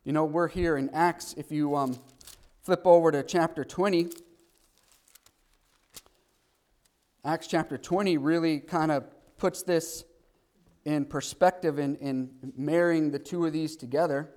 you 0.04 0.14
know, 0.14 0.26
we're 0.26 0.48
here 0.48 0.78
in 0.78 0.90
Acts. 0.96 1.36
If 1.38 1.52
you 1.52 1.76
um, 1.76 1.96
flip 2.64 2.82
over 2.86 3.12
to 3.12 3.22
chapter 3.22 3.64
20, 3.64 4.08
Acts 7.24 7.46
chapter 7.46 7.78
20 7.78 8.18
really 8.18 8.60
kind 8.60 8.92
of 8.92 9.04
puts 9.38 9.62
this 9.62 10.06
in 10.86 11.06
perspective 11.06 11.78
in, 11.78 11.96
in 11.98 12.32
marrying 12.58 13.12
the 13.12 13.20
two 13.20 13.46
of 13.46 13.54
these 13.54 13.76
together. 13.76 14.32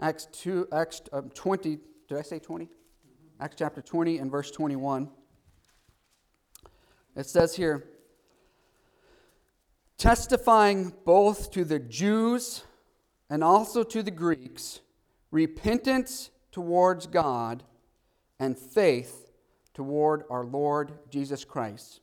Acts, 0.00 0.28
2, 0.30 0.68
Acts 0.72 1.02
um, 1.12 1.28
20, 1.30 1.80
did 2.06 2.16
I 2.16 2.22
say 2.22 2.38
20? 2.38 2.66
Mm-hmm. 2.66 3.42
Acts 3.42 3.56
chapter 3.58 3.82
20 3.82 4.18
and 4.18 4.30
verse 4.30 4.52
21. 4.52 5.08
It 7.16 7.26
says 7.26 7.56
here, 7.56 7.88
testifying 9.98 10.92
both 11.04 11.50
to 11.50 11.64
the 11.64 11.78
Jews 11.78 12.62
and 13.28 13.44
also 13.44 13.82
to 13.82 14.02
the 14.02 14.10
Greeks 14.10 14.80
repentance 15.30 16.30
towards 16.52 17.06
God 17.06 17.62
and 18.40 18.56
faith 18.56 19.30
toward 19.74 20.24
our 20.30 20.44
Lord 20.44 20.92
Jesus 21.10 21.44
Christ. 21.44 22.00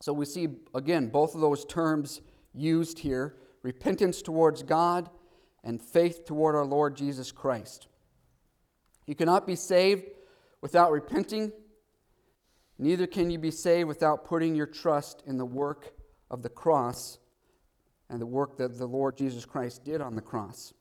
So 0.00 0.12
we 0.12 0.26
see, 0.26 0.48
again, 0.74 1.08
both 1.08 1.34
of 1.34 1.40
those 1.40 1.64
terms 1.64 2.20
used 2.52 2.98
here 3.00 3.36
repentance 3.62 4.22
towards 4.22 4.62
God 4.62 5.08
and 5.64 5.80
faith 5.80 6.26
toward 6.26 6.54
our 6.54 6.66
Lord 6.66 6.94
Jesus 6.94 7.32
Christ. 7.32 7.88
You 9.06 9.14
cannot 9.14 9.46
be 9.46 9.56
saved 9.56 10.04
without 10.60 10.92
repenting, 10.92 11.52
neither 12.78 13.06
can 13.06 13.30
you 13.30 13.38
be 13.38 13.50
saved 13.50 13.88
without 13.88 14.24
putting 14.24 14.54
your 14.54 14.66
trust 14.66 15.22
in 15.26 15.38
the 15.38 15.44
work 15.44 15.92
of 16.30 16.42
the 16.42 16.48
cross 16.48 17.18
and 18.08 18.20
the 18.20 18.26
work 18.26 18.56
that 18.58 18.78
the 18.78 18.86
Lord 18.86 19.16
Jesus 19.16 19.44
Christ 19.44 19.84
did 19.84 20.00
on 20.00 20.14
the 20.14 20.20
cross. 20.20 20.74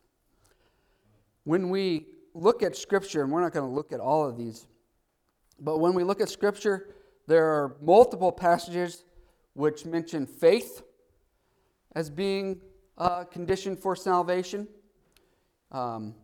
When 1.43 1.69
we 1.69 2.07
look 2.33 2.63
at 2.63 2.75
Scripture, 2.75 3.23
and 3.23 3.31
we're 3.31 3.41
not 3.41 3.53
going 3.53 3.67
to 3.67 3.73
look 3.73 3.91
at 3.91 3.99
all 3.99 4.27
of 4.27 4.37
these, 4.37 4.67
but 5.59 5.79
when 5.79 5.93
we 5.93 6.03
look 6.03 6.21
at 6.21 6.29
Scripture, 6.29 6.89
there 7.27 7.45
are 7.45 7.75
multiple 7.81 8.31
passages 8.31 9.03
which 9.53 9.85
mention 9.85 10.25
faith 10.25 10.81
as 11.95 12.09
being 12.09 12.59
a 12.97 13.25
condition 13.25 13.75
for 13.75 13.95
salvation. 13.95 14.67
Um, 15.71 16.15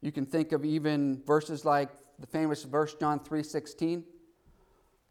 you 0.00 0.12
can 0.12 0.26
think 0.26 0.52
of 0.52 0.64
even 0.64 1.22
verses 1.26 1.64
like 1.64 1.90
the 2.18 2.26
famous 2.26 2.62
verse 2.62 2.94
John 2.94 3.20
3:16. 3.20 4.04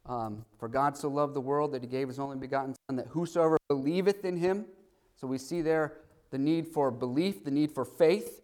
Um, 0.07 0.45
For 0.59 0.67
God 0.67 0.95
so 0.95 1.09
loved 1.09 1.33
the 1.33 1.41
world 1.41 1.71
that 1.71 1.81
he 1.81 1.87
gave 1.87 2.07
his 2.07 2.19
only 2.19 2.37
begotten 2.37 2.75
Son, 2.87 2.97
that 2.97 3.07
whosoever 3.07 3.57
believeth 3.69 4.23
in 4.23 4.37
him. 4.37 4.65
So 5.15 5.25
we 5.25 5.37
see 5.37 5.61
there 5.61 5.93
the 6.29 6.37
need 6.37 6.67
for 6.67 6.91
belief, 6.91 7.43
the 7.43 7.51
need 7.51 7.71
for 7.71 7.85
faith. 7.85 8.41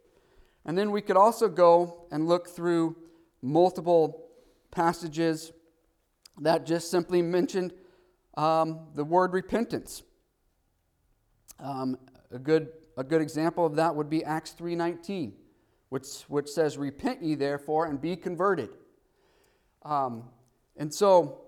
And 0.65 0.77
then 0.77 0.91
we 0.91 1.01
could 1.01 1.18
also 1.18 1.48
go 1.50 2.06
and 2.12 2.28
look 2.28 2.47
through 2.47 2.95
multiple 3.41 4.30
passages 4.71 5.52
that 6.39 6.65
just 6.65 6.89
simply 6.89 7.21
mentioned 7.21 7.74
um, 8.38 8.88
the 8.95 9.04
word 9.04 9.34
repentance. 9.34 10.04
Um, 11.60 11.97
a, 12.32 12.39
good, 12.39 12.69
a 12.97 13.04
good 13.04 13.21
example 13.21 13.65
of 13.65 13.76
that 13.76 13.95
would 13.95 14.10
be 14.10 14.24
Acts 14.24 14.56
3.19, 14.58 15.34
which, 15.89 16.08
which 16.28 16.47
says, 16.47 16.78
Repent 16.78 17.21
ye 17.21 17.36
therefore 17.36 17.86
and 17.86 18.02
be 18.02 18.15
converted. 18.15 18.69
Um, 19.84 20.24
and 20.78 20.93
so 20.93 21.40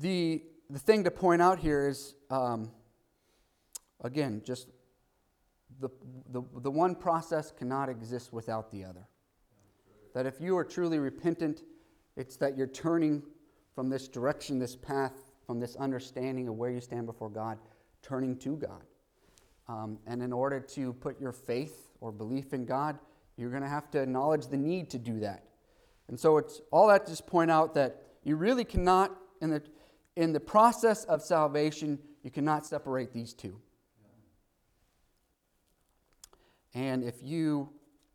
the, 0.00 0.42
the 0.68 0.78
thing 0.78 1.04
to 1.04 1.10
point 1.10 1.42
out 1.42 1.58
here 1.58 1.88
is, 1.88 2.14
um, 2.30 2.70
again, 4.02 4.42
just 4.44 4.68
the, 5.80 5.88
the, 6.32 6.42
the 6.62 6.70
one 6.70 6.94
process 6.94 7.50
cannot 7.50 7.88
exist 7.88 8.32
without 8.32 8.70
the 8.70 8.84
other. 8.84 9.06
That 10.14 10.26
if 10.26 10.40
you 10.40 10.56
are 10.56 10.64
truly 10.64 10.98
repentant, 10.98 11.62
it's 12.16 12.36
that 12.36 12.56
you're 12.56 12.66
turning 12.66 13.22
from 13.74 13.88
this 13.88 14.08
direction, 14.08 14.58
this 14.58 14.76
path, 14.76 15.12
from 15.46 15.60
this 15.60 15.76
understanding 15.76 16.48
of 16.48 16.56
where 16.56 16.70
you 16.70 16.80
stand 16.80 17.06
before 17.06 17.30
God, 17.30 17.58
turning 18.02 18.36
to 18.38 18.56
God. 18.56 18.82
Um, 19.68 19.98
and 20.06 20.22
in 20.22 20.32
order 20.32 20.60
to 20.60 20.92
put 20.94 21.20
your 21.20 21.32
faith 21.32 21.90
or 22.00 22.10
belief 22.10 22.52
in 22.52 22.64
God, 22.64 22.98
you're 23.36 23.50
going 23.50 23.62
to 23.62 23.68
have 23.68 23.90
to 23.92 24.02
acknowledge 24.02 24.48
the 24.48 24.56
need 24.56 24.90
to 24.90 24.98
do 24.98 25.20
that. 25.20 25.44
And 26.08 26.18
so 26.18 26.38
it's 26.38 26.60
all 26.72 26.88
that 26.88 27.06
just 27.06 27.26
point 27.26 27.50
out 27.50 27.74
that 27.74 28.02
you 28.24 28.36
really 28.36 28.64
cannot, 28.64 29.16
in 29.40 29.50
the, 29.50 29.62
in 30.16 30.32
the 30.32 30.40
process 30.40 31.04
of 31.04 31.22
salvation, 31.22 31.98
you 32.22 32.30
cannot 32.30 32.66
separate 32.66 33.12
these 33.12 33.32
two. 33.32 33.60
And 36.74 37.02
if 37.02 37.16
you, 37.22 37.70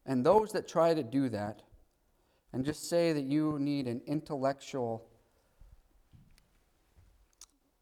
and 0.06 0.26
those 0.26 0.52
that 0.52 0.68
try 0.68 0.94
to 0.94 1.04
do 1.04 1.30
that, 1.30 1.62
and 2.54 2.64
just 2.64 2.90
say 2.90 3.12
that 3.12 3.24
you 3.24 3.58
need 3.60 3.88
an 3.88 4.02
intellectual 4.08 5.10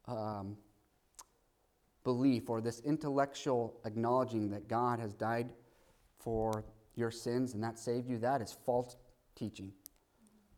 um, 0.08 0.56
belief 2.02 2.50
or 2.50 2.60
this 2.60 2.80
intellectual 2.80 3.80
acknowledging 3.84 4.50
that 4.50 4.68
God 4.68 4.98
has 4.98 5.12
died 5.12 5.50
for 6.18 6.64
your 6.96 7.10
sins 7.10 7.54
and 7.54 7.62
that 7.62 7.78
saved 7.78 8.08
you, 8.08 8.18
that 8.18 8.40
is 8.40 8.56
false 8.66 8.96
teaching. 9.36 9.72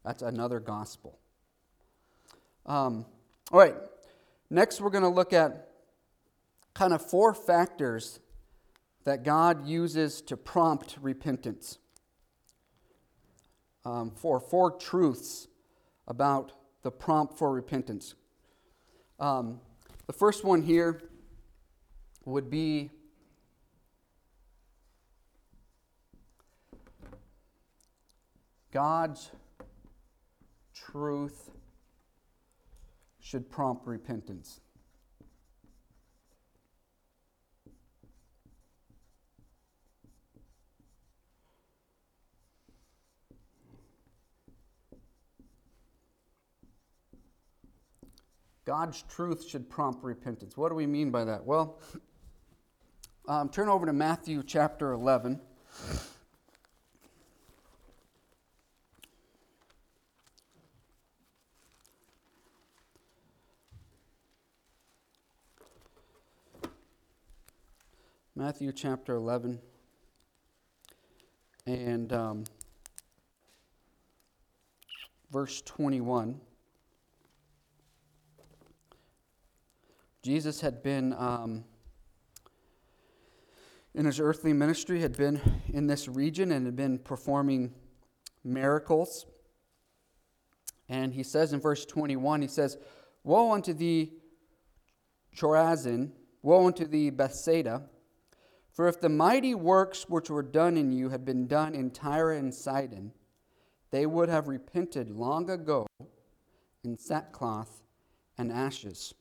That's 0.05 0.23
another 0.23 0.61
gospel. 0.61 1.19
Um, 2.65 3.05
all 3.53 3.61
right, 3.61 3.77
next 4.51 4.81
we're 4.81 4.91
going 4.91 5.05
to 5.05 5.09
look 5.09 5.33
at 5.33 5.69
kind 6.75 6.93
of 6.93 7.09
four 7.09 7.33
factors 7.33 8.19
that 9.05 9.23
God 9.23 9.67
uses 9.67 10.21
to 10.23 10.37
prompt 10.37 10.97
repentance. 11.01 11.79
Um, 13.85 14.11
for 14.11 14.41
four 14.41 14.73
truths 14.73 15.47
about 16.09 16.51
the 16.83 16.91
prompt 16.91 17.39
for 17.39 17.53
repentance. 17.53 18.17
Um, 19.21 19.61
the 20.09 20.13
first 20.13 20.43
one 20.45 20.63
here 20.63 21.01
would 22.25 22.51
be 22.51 22.91
God's 28.73 29.31
truth 30.75 31.51
should 33.27 33.51
prompt 33.51 33.85
repentance. 33.89 34.61
God's 48.65 49.03
truth 49.03 49.45
should 49.49 49.69
prompt 49.69 50.05
repentance. 50.05 50.57
What 50.57 50.69
do 50.69 50.77
we 50.77 50.87
mean 50.87 51.11
by 51.11 51.25
that? 51.25 51.45
Well, 51.45 51.81
um, 53.27 53.49
turn 53.49 53.69
over 53.69 53.87
to 53.87 53.93
Matthew 53.93 54.45
chapter 54.45 54.93
11. 54.93 55.41
Matthew 68.39 68.71
chapter 68.71 69.15
11. 69.15 69.59
And 71.65 72.13
um, 72.13 72.45
verse 75.33 75.63
21. 75.63 76.39
Jesus 80.23 80.61
had 80.61 80.83
been, 80.83 81.15
um, 81.15 81.65
in 83.95 84.05
his 84.05 84.21
earthly 84.21 84.53
ministry, 84.53 85.01
had 85.01 85.17
been 85.17 85.41
in 85.73 85.87
this 85.87 86.07
region 86.07 86.53
and 86.53 86.67
had 86.67 86.77
been 86.77 86.99
performing 86.99 87.73
miracles. 88.45 89.25
And 90.91 91.15
he 91.15 91.23
says 91.23 91.55
in 91.55 91.61
verse 91.61 91.87
21, 91.87 92.43
he 92.43 92.49
says, 92.49 92.77
Woe 93.25 93.53
unto 93.53 93.73
thee, 93.73 94.13
Chorazin! 95.35 96.11
Woe 96.43 96.67
unto 96.67 96.85
thee, 96.85 97.09
Bethsaida! 97.09 97.89
For 98.77 98.89
if 98.89 99.01
the 99.01 99.09
mighty 99.09 99.55
works 99.55 100.07
which 100.07 100.29
were 100.29 100.43
done 100.43 100.77
in 100.77 100.93
you 100.93 101.09
had 101.09 101.25
been 101.25 101.47
done 101.47 101.75
in 101.75 101.91
Tyre 101.91 102.33
and 102.33 102.55
Sidon, 102.55 103.13
they 103.91 104.05
would 104.05 104.29
have 104.29 104.49
repented 104.49 105.11
long 105.11 105.49
ago 105.49 105.87
in 106.85 106.99
sackcloth 106.99 107.81
and 108.37 108.53
ashes. 108.53 109.15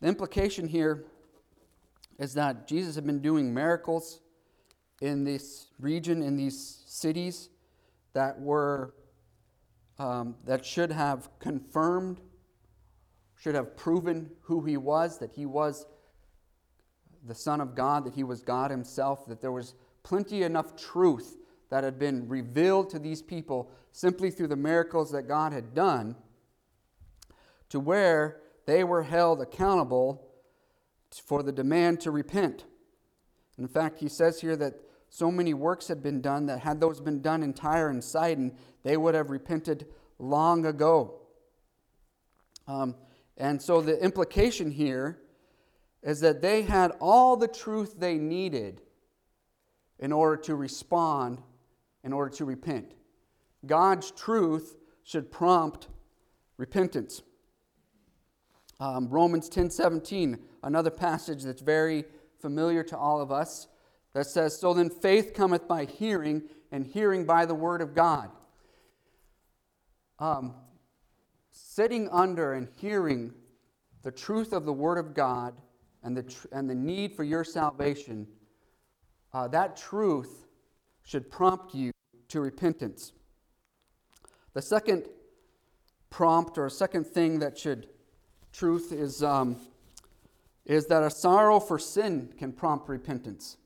The 0.00 0.08
implication 0.08 0.66
here 0.66 1.04
is 2.18 2.34
that 2.34 2.66
Jesus 2.66 2.96
had 2.96 3.06
been 3.06 3.22
doing 3.22 3.54
miracles 3.54 4.20
in 5.00 5.22
this 5.22 5.68
region, 5.78 6.20
in 6.20 6.36
these 6.36 6.82
cities, 6.88 7.50
that 8.14 8.40
were 8.40 8.96
um, 10.00 10.34
that 10.44 10.64
should 10.64 10.90
have 10.90 11.28
confirmed, 11.38 12.20
should 13.36 13.54
have 13.54 13.76
proven 13.76 14.30
who 14.40 14.64
he 14.64 14.76
was, 14.76 15.18
that 15.18 15.30
he 15.34 15.46
was 15.46 15.86
the 17.26 17.34
Son 17.34 17.60
of 17.60 17.74
God, 17.74 18.04
that 18.04 18.14
he 18.14 18.24
was 18.24 18.42
God 18.42 18.70
himself, 18.70 19.26
that 19.26 19.40
there 19.40 19.52
was 19.52 19.74
plenty 20.02 20.42
enough 20.42 20.76
truth 20.76 21.36
that 21.68 21.84
had 21.84 21.98
been 21.98 22.28
revealed 22.28 22.90
to 22.90 22.98
these 22.98 23.22
people 23.22 23.70
simply 23.92 24.30
through 24.30 24.48
the 24.48 24.56
miracles 24.56 25.12
that 25.12 25.28
God 25.28 25.52
had 25.52 25.74
done, 25.74 26.16
to 27.68 27.78
where 27.78 28.40
they 28.66 28.84
were 28.84 29.02
held 29.02 29.40
accountable 29.40 30.26
for 31.24 31.42
the 31.42 31.52
demand 31.52 32.00
to 32.00 32.10
repent. 32.10 32.64
In 33.58 33.68
fact, 33.68 33.98
he 33.98 34.08
says 34.08 34.40
here 34.40 34.56
that 34.56 34.74
so 35.08 35.30
many 35.30 35.54
works 35.54 35.88
had 35.88 36.02
been 36.02 36.20
done 36.20 36.46
that 36.46 36.60
had 36.60 36.80
those 36.80 37.00
been 37.00 37.20
done 37.20 37.42
in 37.42 37.52
Tyre 37.52 37.88
and 37.88 38.02
Sidon, 38.02 38.56
they 38.84 38.96
would 38.96 39.14
have 39.14 39.30
repented 39.30 39.86
long 40.18 40.64
ago. 40.66 41.20
Um, 42.68 42.94
and 43.36 43.60
so 43.60 43.80
the 43.80 44.02
implication 44.02 44.70
here 44.70 45.18
is 46.02 46.20
that 46.20 46.40
they 46.40 46.62
had 46.62 46.92
all 47.00 47.36
the 47.36 47.48
truth 47.48 47.96
they 47.98 48.16
needed 48.16 48.80
in 49.98 50.12
order 50.12 50.40
to 50.42 50.54
respond, 50.54 51.42
in 52.02 52.12
order 52.12 52.34
to 52.36 52.44
repent. 52.44 52.92
God's 53.66 54.10
truth 54.10 54.76
should 55.04 55.30
prompt 55.30 55.88
repentance. 56.56 57.22
Um, 58.78 59.08
Romans 59.08 59.48
10 59.50 59.70
17, 59.70 60.38
another 60.62 60.90
passage 60.90 61.42
that's 61.42 61.60
very 61.60 62.04
familiar 62.40 62.82
to 62.84 62.96
all 62.96 63.20
of 63.20 63.30
us 63.30 63.68
that 64.14 64.26
says, 64.26 64.58
So 64.58 64.72
then 64.72 64.88
faith 64.88 65.34
cometh 65.34 65.68
by 65.68 65.84
hearing, 65.84 66.42
and 66.72 66.86
hearing 66.86 67.26
by 67.26 67.44
the 67.44 67.54
word 67.54 67.82
of 67.82 67.94
God. 67.94 68.30
Um, 70.18 70.54
sitting 71.50 72.08
under 72.10 72.54
and 72.54 72.68
hearing 72.78 73.32
the 74.02 74.10
truth 74.10 74.52
of 74.52 74.64
the 74.64 74.72
word 74.72 74.98
of 74.98 75.14
God 75.14 75.54
and 76.02 76.16
the, 76.16 76.22
tr- 76.22 76.48
and 76.52 76.68
the 76.68 76.74
need 76.74 77.14
for 77.14 77.24
your 77.24 77.44
salvation, 77.44 78.26
uh, 79.32 79.48
that 79.48 79.76
truth 79.76 80.46
should 81.04 81.30
prompt 81.30 81.74
you 81.74 81.92
to 82.28 82.40
repentance. 82.40 83.12
The 84.54 84.62
second 84.62 85.04
prompt 86.08 86.58
or 86.58 86.68
second 86.68 87.06
thing 87.06 87.38
that 87.38 87.58
should 87.58 87.88
truth 88.52 88.92
is, 88.92 89.22
um, 89.22 89.56
is 90.64 90.86
that 90.86 91.02
a 91.02 91.10
sorrow 91.10 91.60
for 91.60 91.78
sin 91.78 92.32
can 92.36 92.52
prompt 92.52 92.88
repentance. 92.88 93.56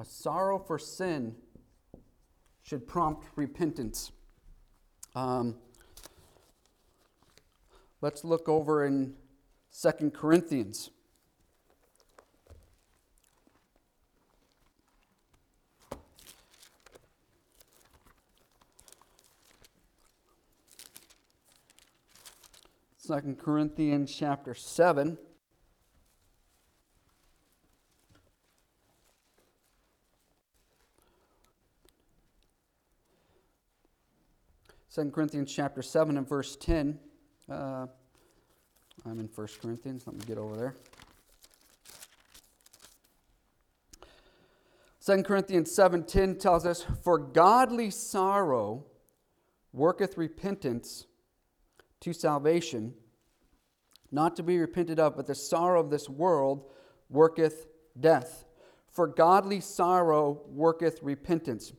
A 0.00 0.04
sorrow 0.06 0.58
for 0.58 0.78
sin 0.78 1.36
should 2.62 2.88
prompt 2.88 3.26
repentance. 3.36 4.12
Um, 5.14 5.56
let's 8.00 8.24
look 8.24 8.48
over 8.48 8.86
in 8.86 9.12
Second 9.70 10.14
Corinthians. 10.14 10.88
Second 22.96 23.38
Corinthians 23.38 24.14
chapter 24.16 24.54
7. 24.54 25.18
2 34.92 35.08
Corinthians 35.12 35.52
chapter 35.54 35.82
7 35.82 36.16
and 36.16 36.28
verse 36.28 36.56
10. 36.56 36.98
Uh, 37.48 37.86
I'm 39.06 39.20
in 39.20 39.28
1 39.32 39.48
Corinthians. 39.62 40.04
Let 40.04 40.16
me 40.16 40.24
get 40.26 40.36
over 40.36 40.56
there. 40.56 40.74
2 45.00 45.22
Corinthians 45.22 45.70
7:10 45.70 46.38
tells 46.38 46.66
us, 46.66 46.82
"For 46.82 47.18
godly 47.18 47.90
sorrow 47.90 48.84
worketh 49.72 50.18
repentance 50.18 51.06
to 52.00 52.12
salvation, 52.12 52.96
not 54.10 54.34
to 54.36 54.42
be 54.42 54.58
repented 54.58 54.98
of, 54.98 55.14
but 55.14 55.26
the 55.26 55.36
sorrow 55.36 55.80
of 55.80 55.90
this 55.90 56.08
world 56.08 56.68
worketh 57.08 57.68
death. 57.98 58.44
For 58.88 59.06
godly 59.06 59.60
sorrow 59.60 60.42
worketh 60.48 61.00
repentance." 61.00 61.72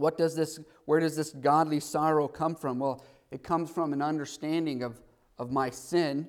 What 0.00 0.16
does 0.16 0.34
this, 0.34 0.58
where 0.86 0.98
does 0.98 1.14
this 1.14 1.30
godly 1.30 1.78
sorrow 1.78 2.26
come 2.26 2.54
from? 2.54 2.78
Well, 2.78 3.04
it 3.30 3.42
comes 3.42 3.70
from 3.70 3.92
an 3.92 4.00
understanding 4.00 4.82
of, 4.82 4.98
of 5.38 5.52
my 5.52 5.68
sin 5.68 6.26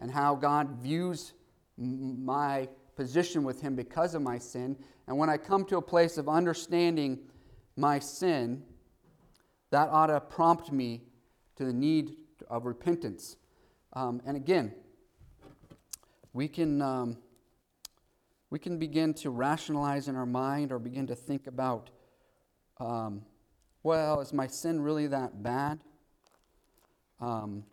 and 0.00 0.10
how 0.10 0.34
God 0.34 0.82
views 0.82 1.34
my 1.76 2.68
position 2.96 3.44
with 3.44 3.60
Him 3.60 3.76
because 3.76 4.16
of 4.16 4.22
my 4.22 4.38
sin. 4.38 4.76
And 5.06 5.16
when 5.16 5.30
I 5.30 5.36
come 5.36 5.64
to 5.66 5.76
a 5.76 5.82
place 5.82 6.18
of 6.18 6.28
understanding 6.28 7.20
my 7.76 8.00
sin, 8.00 8.64
that 9.70 9.88
ought 9.90 10.08
to 10.08 10.20
prompt 10.20 10.72
me 10.72 11.02
to 11.56 11.64
the 11.64 11.72
need 11.72 12.16
of 12.50 12.66
repentance. 12.66 13.36
Um, 13.92 14.20
and 14.26 14.36
again, 14.36 14.74
we 16.32 16.48
can, 16.48 16.82
um, 16.82 17.18
we 18.50 18.58
can 18.58 18.78
begin 18.78 19.14
to 19.14 19.30
rationalize 19.30 20.08
in 20.08 20.16
our 20.16 20.26
mind 20.26 20.72
or 20.72 20.80
begin 20.80 21.06
to 21.06 21.14
think 21.14 21.46
about 21.46 21.90
um, 22.78 23.22
well, 23.82 24.20
is 24.20 24.32
my 24.32 24.46
sin 24.46 24.80
really 24.80 25.06
that 25.08 25.42
bad? 25.42 25.80
Um, 27.20 27.64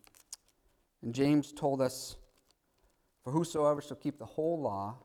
and 1.02 1.14
James 1.14 1.52
told 1.52 1.82
us, 1.82 2.18
For 3.24 3.32
whosoever 3.32 3.82
shall 3.82 3.98
keep 3.98 4.20
the 4.20 4.26
whole 4.26 4.62
law 4.62 4.98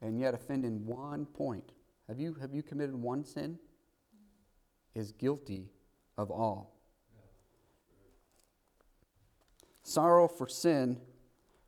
and 0.00 0.18
yet 0.18 0.34
offend 0.34 0.64
in 0.64 0.86
one 0.86 1.26
point, 1.26 1.72
have 2.08 2.18
you, 2.18 2.34
have 2.40 2.54
you 2.54 2.62
committed 2.62 2.94
one 2.94 3.24
sin? 3.24 3.58
Is 4.94 5.12
guilty 5.12 5.70
of 6.16 6.30
all. 6.30 6.74
Sorrow 9.82 10.26
for 10.28 10.48
sin 10.48 10.98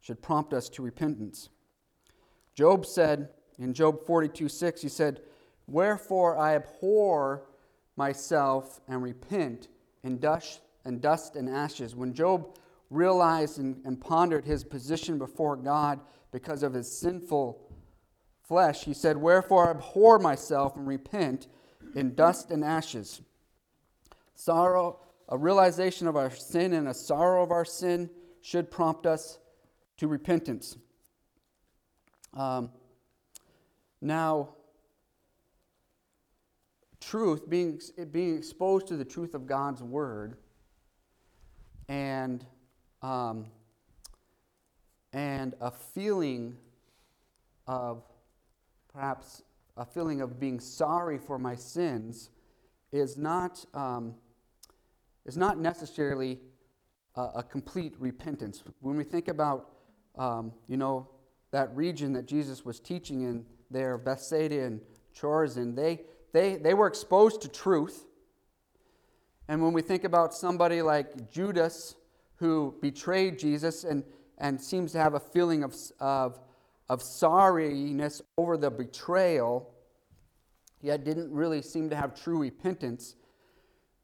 should 0.01 0.21
prompt 0.21 0.53
us 0.53 0.69
to 0.71 0.83
repentance. 0.83 1.49
Job 2.55 2.85
said 2.85 3.29
in 3.59 3.73
Job 3.73 4.05
42 4.07 4.49
6, 4.49 4.83
he 4.83 4.89
said, 4.89 5.21
Wherefore 5.71 6.37
I 6.37 6.57
abhor 6.57 7.45
myself 7.97 8.81
and 8.89 9.03
repent 9.03 9.69
in 10.03 10.19
dust 10.19 10.61
and 10.85 11.01
dust 11.01 11.37
and 11.37 11.49
ashes. 11.49 11.95
When 11.95 12.13
Job 12.13 12.59
realized 12.91 13.61
and, 13.61 13.81
and 13.85 14.01
pondered 14.01 14.45
his 14.45 14.65
position 14.65 15.17
before 15.17 15.55
God 15.55 16.01
because 16.33 16.65
of 16.65 16.75
his 16.75 16.91
sinful 16.91 17.61
flesh, 18.43 18.85
he 18.85 18.93
said, 18.93 19.17
Wherefore 19.17 19.69
I 19.69 19.71
abhor 19.71 20.19
myself 20.19 20.77
and 20.77 20.89
repent 20.89 21.47
in 21.95 22.17
dust 22.17 22.51
and 22.51 22.65
ashes. 22.65 23.23
Sorrow, 24.35 24.99
a 25.29 25.39
realization 25.39 26.09
of 26.09 26.17
our 26.17 26.31
sin 26.31 26.73
and 26.73 26.89
a 26.89 26.95
sorrow 26.95 27.45
of 27.45 27.53
our 27.53 27.65
sin 27.65 28.11
should 28.43 28.73
prompt 28.73 29.07
us 29.07 29.39
to 29.99 30.09
repentance. 30.09 30.77
Um, 32.35 32.71
now, 34.01 34.55
truth, 37.01 37.49
being, 37.49 37.81
being 38.13 38.37
exposed 38.37 38.87
to 38.89 38.97
the 38.97 39.05
truth 39.05 39.35
of 39.35 39.47
God's 39.47 39.83
word, 39.83 40.37
and, 41.89 42.45
um, 43.03 43.47
and 45.13 45.55
a 45.61 45.71
feeling 45.71 46.57
of 47.67 48.03
perhaps 48.93 49.43
a 49.77 49.85
feeling 49.85 50.21
of 50.21 50.39
being 50.39 50.61
sorry 50.61 51.19
for 51.19 51.39
my 51.39 51.55
sins 51.55 52.31
is 52.93 53.17
not, 53.17 53.65
um, 53.75 54.15
is 55.25 55.37
not 55.37 55.59
necessarily 55.59 56.39
a, 57.17 57.23
a, 57.37 57.43
complete 57.43 57.95
repentance. 57.99 58.63
When 58.81 58.97
we 58.97 59.05
think 59.05 59.29
about, 59.29 59.71
um, 60.19 60.53
you 60.69 60.77
know, 60.77 61.09
that 61.53 61.75
region 61.75 62.13
that 62.13 62.27
Jesus 62.27 62.65
was 62.65 62.79
teaching 62.79 63.23
in 63.23 63.47
there, 63.71 63.97
Bethsaida 63.97 64.65
and 64.65 64.81
Chorazin, 65.17 65.75
they, 65.75 66.03
they, 66.33 66.57
they 66.57 66.75
were 66.75 66.87
exposed 66.87 67.43
to 67.43 67.49
truth. 67.49 68.07
And 69.49 69.63
when 69.63 69.73
we 69.73 69.83
think 69.83 70.05
about 70.05 70.33
somebody 70.33 70.83
like 70.83 71.31
Judas 71.31 71.97
who 72.37 72.75
betrayed 72.81 73.39
Jesus 73.39 73.85
and, 73.85 74.05
and 74.39 74.61
seems 74.61 74.93
to 74.93 74.99
have 74.99 75.15
a 75.15 75.21
feeling 75.21 75.65
of, 75.65 75.75
of, 75.99 76.39
of 76.89 77.01
sorriness 77.01 78.23
over 78.39 78.57
the 78.57 78.71
betrayal, 78.71 79.75
yet 80.81 81.05
didn't 81.05 81.33
really 81.33 81.63
seem 81.63 81.91
to 81.91 81.97
have 81.97 82.15
true 82.15 82.39
repentance, 82.39 83.17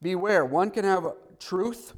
beware. 0.01 0.45
One 0.45 0.69
can 0.69 0.83
have 0.83 1.07
truth 1.39 1.95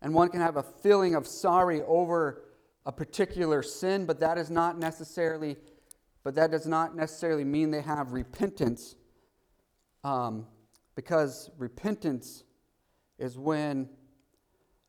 and 0.00 0.14
one 0.14 0.28
can 0.28 0.40
have 0.40 0.56
a 0.56 0.62
feeling 0.62 1.14
of 1.14 1.26
sorry 1.26 1.82
over 1.82 2.42
a 2.86 2.92
particular 2.92 3.62
sin, 3.62 4.04
but 4.04 4.20
that 4.20 4.38
is 4.38 4.50
not 4.50 4.78
necessarily, 4.78 5.56
but 6.22 6.34
that 6.34 6.50
does 6.50 6.66
not 6.66 6.94
necessarily 6.94 7.44
mean 7.44 7.70
they 7.70 7.80
have 7.80 8.12
repentance. 8.12 8.96
Um, 10.04 10.46
because 10.94 11.50
repentance 11.58 12.44
is 13.18 13.38
when 13.38 13.88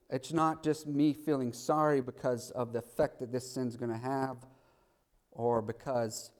it's 0.09 0.33
not 0.33 0.63
just 0.63 0.87
me 0.87 1.13
feeling 1.13 1.53
sorry 1.53 2.01
because 2.01 2.51
of 2.51 2.73
the 2.73 2.79
effect 2.79 3.19
that 3.19 3.31
this 3.31 3.49
sin's 3.49 3.75
going 3.75 3.91
to 3.91 3.97
have 3.97 4.37
or 5.31 5.61
because 5.61 6.31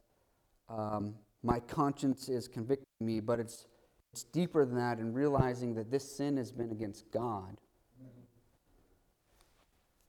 um, 0.70 1.16
my 1.42 1.60
conscience 1.60 2.30
is 2.30 2.48
convicting 2.48 2.86
me, 3.00 3.20
but 3.20 3.40
it's, 3.40 3.66
it's 4.12 4.24
deeper 4.24 4.66
than 4.66 4.76
that 4.76 5.00
in 5.00 5.14
realizing 5.14 5.76
that 5.76 5.90
this 5.90 6.10
sin 6.18 6.38
has 6.38 6.52
been 6.52 6.72
against 6.72 7.10
God. 7.12 7.58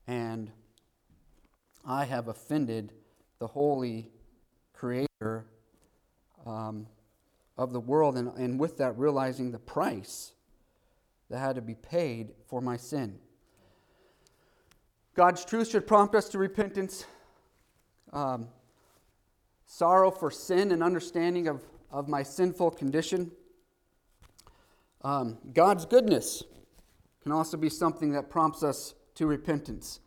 And 0.07 0.51
I 1.85 2.05
have 2.05 2.27
offended 2.27 2.93
the 3.39 3.47
holy 3.47 4.09
creator 4.73 5.45
um, 6.45 6.87
of 7.57 7.73
the 7.73 7.79
world, 7.79 8.17
and, 8.17 8.29
and 8.37 8.59
with 8.59 8.77
that, 8.77 8.97
realizing 8.97 9.51
the 9.51 9.59
price 9.59 10.33
that 11.29 11.39
had 11.39 11.55
to 11.55 11.61
be 11.61 11.75
paid 11.75 12.31
for 12.47 12.61
my 12.61 12.77
sin. 12.77 13.17
God's 15.15 15.43
truth 15.43 15.69
should 15.69 15.87
prompt 15.87 16.13
us 16.13 16.29
to 16.29 16.37
repentance, 16.37 17.05
um, 18.13 18.47
sorrow 19.65 20.11
for 20.11 20.29
sin, 20.29 20.71
and 20.71 20.83
understanding 20.83 21.47
of, 21.47 21.63
of 21.91 22.07
my 22.07 22.21
sinful 22.21 22.71
condition. 22.71 23.31
Um, 25.01 25.39
God's 25.53 25.85
goodness 25.85 26.43
can 27.23 27.31
also 27.31 27.57
be 27.57 27.69
something 27.69 28.11
that 28.11 28.29
prompts 28.29 28.63
us 28.63 28.93
to 29.15 29.25
repentance. 29.25 29.99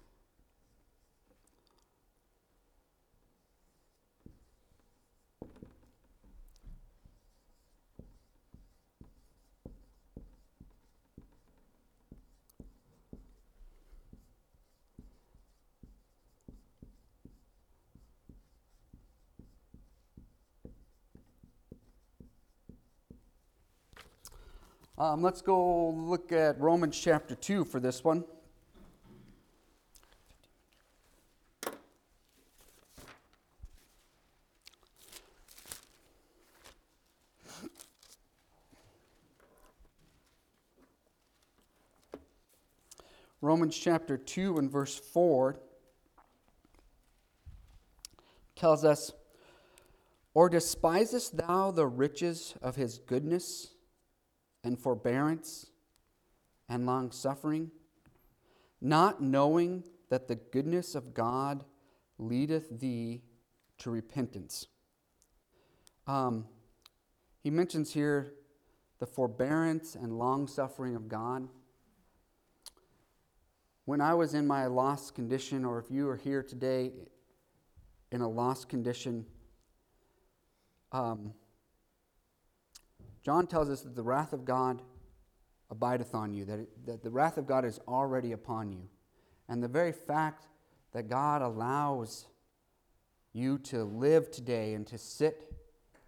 Um, 25.00 25.22
let's 25.22 25.40
go 25.40 25.88
look 25.92 26.30
at 26.30 26.60
Romans 26.60 27.00
chapter 27.00 27.34
2 27.34 27.64
for 27.64 27.80
this 27.80 28.04
one. 28.04 28.22
Romans 43.40 43.74
chapter 43.74 44.18
2 44.18 44.58
and 44.58 44.70
verse 44.70 44.98
4 44.98 45.56
tells 48.54 48.84
us, 48.84 49.12
Or 50.34 50.50
despisest 50.50 51.38
thou 51.38 51.70
the 51.70 51.86
riches 51.86 52.52
of 52.60 52.76
his 52.76 52.98
goodness? 52.98 53.70
And 54.62 54.78
forbearance 54.78 55.70
and 56.68 56.86
long 56.86 57.10
suffering, 57.10 57.70
not 58.80 59.22
knowing 59.22 59.84
that 60.08 60.28
the 60.28 60.36
goodness 60.36 60.94
of 60.94 61.14
God 61.14 61.64
leadeth 62.18 62.80
thee 62.80 63.22
to 63.78 63.90
repentance. 63.90 64.66
Um, 66.06 66.46
he 67.42 67.50
mentions 67.50 67.92
here 67.92 68.34
the 68.98 69.06
forbearance 69.06 69.94
and 69.94 70.18
long 70.18 70.46
suffering 70.46 70.94
of 70.94 71.08
God. 71.08 71.48
When 73.86 74.00
I 74.00 74.14
was 74.14 74.34
in 74.34 74.46
my 74.46 74.66
lost 74.66 75.14
condition, 75.14 75.64
or 75.64 75.78
if 75.78 75.90
you 75.90 76.08
are 76.08 76.16
here 76.16 76.42
today 76.42 76.92
in 78.12 78.20
a 78.20 78.28
lost 78.28 78.68
condition, 78.68 79.24
um, 80.92 81.32
John 83.22 83.46
tells 83.46 83.68
us 83.68 83.82
that 83.82 83.94
the 83.94 84.02
wrath 84.02 84.32
of 84.32 84.44
God 84.44 84.82
abideth 85.70 86.14
on 86.14 86.32
you, 86.32 86.44
that, 86.46 86.60
it, 86.60 86.86
that 86.86 87.02
the 87.02 87.10
wrath 87.10 87.36
of 87.36 87.46
God 87.46 87.64
is 87.64 87.78
already 87.86 88.32
upon 88.32 88.72
you. 88.72 88.88
And 89.48 89.62
the 89.62 89.68
very 89.68 89.92
fact 89.92 90.46
that 90.92 91.08
God 91.08 91.42
allows 91.42 92.26
you 93.32 93.58
to 93.58 93.84
live 93.84 94.30
today 94.30 94.74
and 94.74 94.86
to 94.88 94.98
sit 94.98 95.52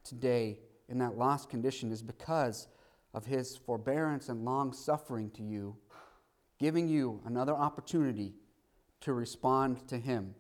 today 0.03 0.59
in 0.88 0.98
that 0.98 1.16
lost 1.16 1.48
condition 1.48 1.92
is 1.92 2.03
because 2.03 2.68
of 3.14 3.27
his 3.27 3.57
forbearance 3.57 4.29
and 4.29 4.44
long 4.44 4.72
suffering 4.72 5.31
to 5.31 5.42
you, 5.42 5.77
giving 6.59 6.88
you 6.88 7.20
another 7.25 7.55
opportunity 7.55 8.35
to 9.01 9.12
respond 9.12 9.87
to 9.88 9.98
him. 9.98 10.35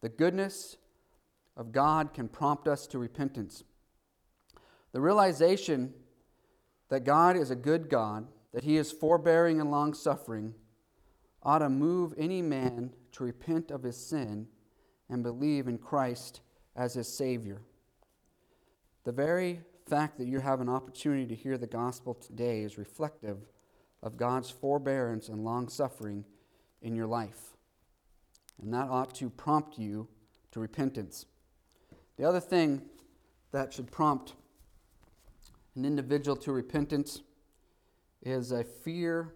The 0.00 0.08
goodness 0.08 0.76
of 1.56 1.72
God 1.72 2.12
can 2.12 2.28
prompt 2.28 2.68
us 2.68 2.86
to 2.88 2.98
repentance. 2.98 3.64
The 4.94 5.00
realization 5.00 5.92
that 6.88 7.02
God 7.02 7.36
is 7.36 7.50
a 7.50 7.56
good 7.56 7.90
God, 7.90 8.28
that 8.52 8.62
He 8.62 8.76
is 8.76 8.92
forbearing 8.92 9.60
and 9.60 9.72
long 9.72 9.92
suffering, 9.92 10.54
ought 11.42 11.58
to 11.58 11.68
move 11.68 12.14
any 12.16 12.40
man 12.40 12.92
to 13.10 13.24
repent 13.24 13.72
of 13.72 13.82
his 13.82 13.96
sin 13.96 14.46
and 15.10 15.24
believe 15.24 15.66
in 15.66 15.78
Christ 15.78 16.42
as 16.76 16.94
his 16.94 17.08
Savior. 17.08 17.60
The 19.02 19.10
very 19.10 19.62
fact 19.86 20.16
that 20.18 20.28
you 20.28 20.38
have 20.38 20.60
an 20.60 20.68
opportunity 20.68 21.26
to 21.26 21.34
hear 21.34 21.58
the 21.58 21.66
gospel 21.66 22.14
today 22.14 22.62
is 22.62 22.78
reflective 22.78 23.38
of 24.00 24.16
God's 24.16 24.50
forbearance 24.50 25.28
and 25.28 25.44
long 25.44 25.68
suffering 25.68 26.24
in 26.82 26.94
your 26.94 27.08
life. 27.08 27.56
And 28.62 28.72
that 28.72 28.88
ought 28.88 29.14
to 29.16 29.28
prompt 29.28 29.76
you 29.76 30.06
to 30.52 30.60
repentance. 30.60 31.26
The 32.16 32.24
other 32.24 32.40
thing 32.40 32.82
that 33.50 33.72
should 33.72 33.90
prompt 33.90 34.34
an 35.76 35.84
individual 35.84 36.36
to 36.36 36.52
repentance 36.52 37.22
is 38.22 38.52
a 38.52 38.62
fear 38.62 39.34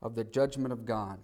of 0.00 0.14
the 0.14 0.22
judgment 0.22 0.72
of 0.72 0.84
God. 0.84 1.18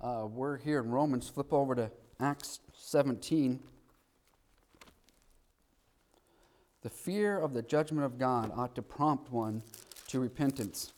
Uh, 0.00 0.26
we're 0.26 0.58
here 0.58 0.80
in 0.80 0.90
Romans. 0.90 1.30
Flip 1.30 1.50
over 1.50 1.74
to 1.74 1.90
Acts 2.20 2.60
17. 2.76 3.60
The 6.82 6.90
fear 6.90 7.38
of 7.38 7.54
the 7.54 7.62
judgment 7.62 8.04
of 8.04 8.18
God 8.18 8.52
ought 8.54 8.74
to 8.74 8.82
prompt 8.82 9.32
one 9.32 9.62
to 10.08 10.20
repentance. 10.20 10.92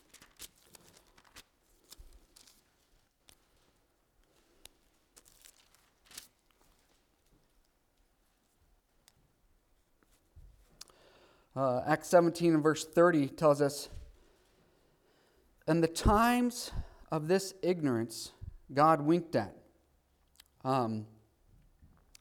Uh, 11.56 11.80
Acts 11.86 12.08
17 12.08 12.52
and 12.52 12.62
verse 12.62 12.84
30 12.84 13.28
tells 13.28 13.62
us, 13.62 13.88
And 15.66 15.82
the 15.82 15.88
times 15.88 16.70
of 17.10 17.28
this 17.28 17.54
ignorance 17.62 18.32
God 18.74 19.00
winked 19.00 19.34
at 19.34 19.56
Um, 20.66 21.06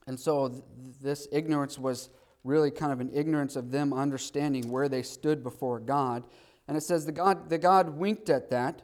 and 0.06 0.20
so 0.20 0.50
th- 0.50 0.64
this 1.02 1.28
ignorance 1.32 1.80
was 1.80 2.10
really 2.44 2.70
kind 2.70 2.94
of 2.94 3.00
an 3.00 3.10
ignorance 3.12 3.56
of 3.56 3.72
them 3.72 3.92
understanding 3.92 4.70
where 4.70 4.88
they 4.88 5.02
stood 5.02 5.42
before 5.42 5.80
God. 5.80 6.24
And 6.68 6.78
it 6.78 6.82
says 6.82 7.08
the 7.08 7.12
God, 7.12 7.50
the 7.50 7.58
God 7.58 7.98
winked 7.98 8.30
at 8.30 8.52
that, 8.52 8.84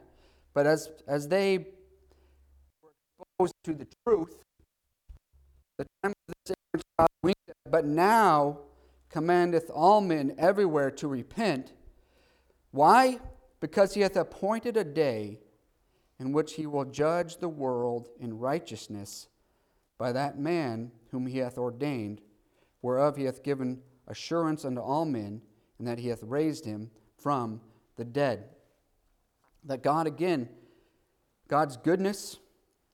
but 0.52 0.66
as, 0.66 0.90
as 1.06 1.28
they 1.28 1.58
were 2.82 2.90
exposed 3.20 3.54
to 3.62 3.74
the 3.74 3.86
truth, 4.04 4.42
the 5.78 5.86
time 6.02 6.12
of 6.28 6.34
this 6.44 6.56
ignorance 6.56 6.88
God 6.98 7.08
winked 7.22 7.48
at, 7.48 7.70
but 7.70 7.86
now 7.86 8.58
commandeth 9.10 9.70
all 9.72 10.00
men 10.00 10.34
everywhere 10.38 10.90
to 10.90 11.06
repent. 11.06 11.72
Why? 12.72 13.20
Because 13.60 13.94
he 13.94 14.00
hath 14.00 14.16
appointed 14.16 14.76
a 14.76 14.82
day 14.82 15.38
in 16.18 16.32
which 16.32 16.54
he 16.54 16.66
will 16.66 16.84
judge 16.84 17.36
the 17.36 17.48
world 17.48 18.08
in 18.18 18.40
righteousness 18.40 19.28
by 20.02 20.10
that 20.10 20.36
man 20.36 20.90
whom 21.12 21.28
he 21.28 21.38
hath 21.38 21.56
ordained, 21.56 22.20
whereof 22.80 23.14
he 23.16 23.22
hath 23.22 23.44
given 23.44 23.80
assurance 24.08 24.64
unto 24.64 24.80
all 24.80 25.04
men, 25.04 25.40
and 25.78 25.86
that 25.86 26.00
he 26.00 26.08
hath 26.08 26.24
raised 26.24 26.64
him 26.64 26.90
from 27.16 27.60
the 27.94 28.04
dead. 28.04 28.46
That 29.62 29.84
God, 29.84 30.08
again, 30.08 30.48
God's 31.46 31.76
goodness 31.76 32.38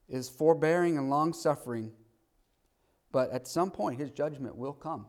is 0.07 0.29
forbearing 0.29 0.99
and 0.99 1.09
long 1.09 1.33
suffering, 1.33 1.93
but 3.11 3.31
at 3.31 3.49
some 3.49 3.71
point 3.71 3.99
his 3.99 4.11
judgment 4.11 4.55
will 4.55 4.75
come. 4.75 5.07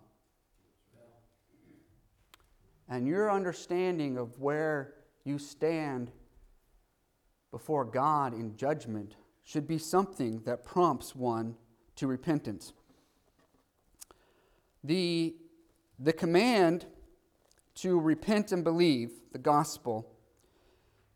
And 2.87 3.09
your 3.09 3.29
understanding 3.29 4.17
of 4.17 4.39
where 4.39 4.93
you 5.25 5.37
stand 5.37 6.13
before 7.51 7.83
God 7.83 8.33
in 8.33 8.55
judgment 8.55 9.15
should 9.43 9.67
be 9.67 9.77
something 9.77 10.43
that 10.45 10.63
prompts 10.63 11.13
one 11.13 11.57
to 11.99 12.07
repentance. 12.07 12.71
The, 14.83 15.35
the 15.99 16.13
command 16.13 16.85
to 17.75 17.99
repent 17.99 18.53
and 18.53 18.63
believe 18.63 19.11
the 19.33 19.37
gospel 19.37 20.09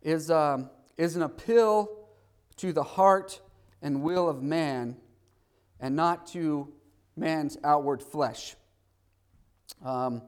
is, 0.02 0.30
um, 0.30 0.70
is 0.98 1.16
an 1.16 1.22
appeal 1.22 1.90
to 2.58 2.74
the 2.74 2.84
heart 2.84 3.40
and 3.82 4.04
will 4.04 4.28
of 4.28 4.44
man 4.44 4.98
and 5.80 5.96
not 5.96 6.28
to 6.28 6.74
man's 7.16 7.58
outward 7.64 8.04
flesh. 8.04 8.56
Um, 9.84 10.22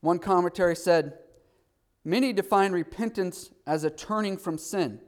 one 0.00 0.18
commentary 0.18 0.76
said, 0.76 1.18
Many 2.02 2.32
define 2.32 2.72
repentance 2.72 3.50
as 3.66 3.84
a 3.84 3.90
turning 3.90 4.38
from 4.38 4.56
sin. 4.56 5.00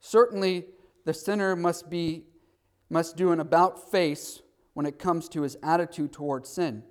Certainly, 0.00 0.64
the 1.04 1.12
sinner 1.12 1.54
must, 1.54 1.90
be, 1.90 2.24
must 2.90 3.16
do 3.16 3.32
an 3.32 3.40
about 3.40 3.90
face 3.90 4.42
when 4.74 4.84
it 4.84 4.98
comes 4.98 5.28
to 5.30 5.42
his 5.42 5.56
attitude 5.62 6.12
towards 6.12 6.48
sin. 6.48 6.82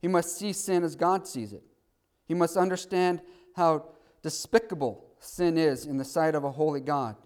He 0.00 0.08
must 0.08 0.36
see 0.36 0.52
sin 0.52 0.82
as 0.82 0.96
God 0.96 1.28
sees 1.28 1.52
it. 1.52 1.62
He 2.26 2.34
must 2.34 2.56
understand 2.56 3.20
how 3.54 3.90
despicable 4.22 5.04
sin 5.18 5.58
is 5.58 5.84
in 5.84 5.98
the 5.98 6.04
sight 6.04 6.34
of 6.34 6.44
a 6.44 6.52
holy 6.52 6.80
God. 6.80 7.16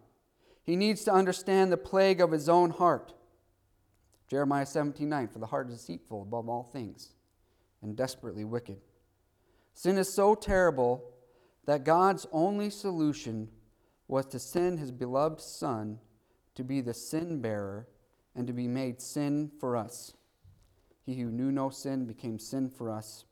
He 0.65 0.77
needs 0.77 1.05
to 1.05 1.13
understand 1.13 1.71
the 1.71 1.77
plague 1.77 2.21
of 2.21 2.33
his 2.33 2.49
own 2.49 2.71
heart. 2.71 3.13
Jeremiah 4.29 4.67
17 4.67 5.09
9, 5.09 5.29
for 5.29 5.39
the 5.39 5.47
heart 5.47 5.69
is 5.69 5.77
deceitful 5.77 6.23
above 6.23 6.49
all 6.49 6.65
things 6.65 7.15
and 7.83 7.95
desperately 7.95 8.45
wicked. 8.45 8.79
Sin 9.75 9.99
is 9.99 10.13
so 10.13 10.35
terrible 10.35 11.05
that 11.67 11.85
God's 11.85 12.27
only 12.33 12.71
solution 12.71 13.49
was 14.09 14.27
to 14.27 14.39
send 14.39 14.79
his 14.79 14.91
beloved 14.91 15.41
Son 15.41 15.99
to 16.55 16.65
be 16.65 16.81
the 16.81 16.95
sin 16.95 17.41
bearer 17.41 17.89
and 18.35 18.47
to 18.47 18.53
be 18.53 18.69
made 18.69 19.01
sin 19.01 19.51
for 19.61 19.77
us. 19.77 20.15
He 21.05 21.21
who 21.21 21.31
knew 21.31 21.53
no 21.53 21.71
sin 21.71 22.07
became 22.07 22.39
sin 22.39 22.71
for 22.71 22.91
us. 22.91 23.25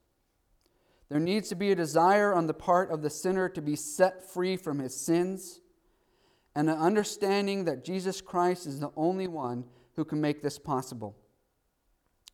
There 1.09 1.21
needs 1.21 1.49
to 1.51 1.55
be 1.55 1.71
a 1.71 1.77
desire 1.77 2.35
on 2.35 2.47
the 2.47 2.55
part 2.55 2.91
of 2.91 3.03
the 3.03 3.11
sinner 3.11 3.49
to 3.51 3.61
be 3.61 3.77
set 3.77 4.31
free 4.31 4.57
from 4.57 4.79
his 4.79 4.95
sins 4.95 5.61
and 6.55 6.69
an 6.69 6.79
understanding 6.79 7.65
that 7.65 7.85
Jesus 7.85 8.21
Christ 8.21 8.67
is 8.67 8.81
the 8.81 8.93
only 8.97 9.27
one 9.27 9.65
who 9.97 10.05
can 10.05 10.21
make 10.21 10.43
this 10.43 10.59
possible. 10.59 11.17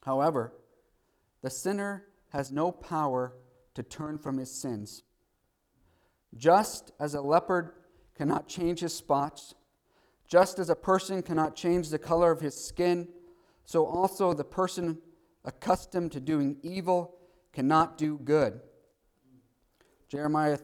However, 0.05 0.53
the 1.43 1.51
sinner 1.51 2.07
has 2.31 2.53
no 2.53 2.71
power 2.71 3.35
to 3.75 3.83
turn 3.83 4.19
from 4.19 4.39
his 4.39 4.51
sins. 4.51 5.03
Just 6.37 6.93
as 7.01 7.15
a 7.15 7.21
leopard 7.21 7.73
cannot 8.17 8.49
change 8.49 8.81
his 8.81 8.95
spots, 8.95 9.55
just 10.29 10.59
as 10.59 10.69
a 10.69 10.77
person 10.77 11.23
cannot 11.23 11.57
change 11.57 11.89
the 11.89 11.99
color 11.99 12.31
of 12.31 12.41
his 12.41 12.55
skin, 12.55 13.09
so 13.65 13.87
also 13.87 14.35
the 14.35 14.45
person 14.45 14.99
accustomed 15.45 16.13
to 16.13 16.21
doing 16.21 16.59
evil 16.63 17.17
cannot 17.53 17.97
do 17.97 18.19
good. 18.19 18.61
Jeremiah 20.09 20.59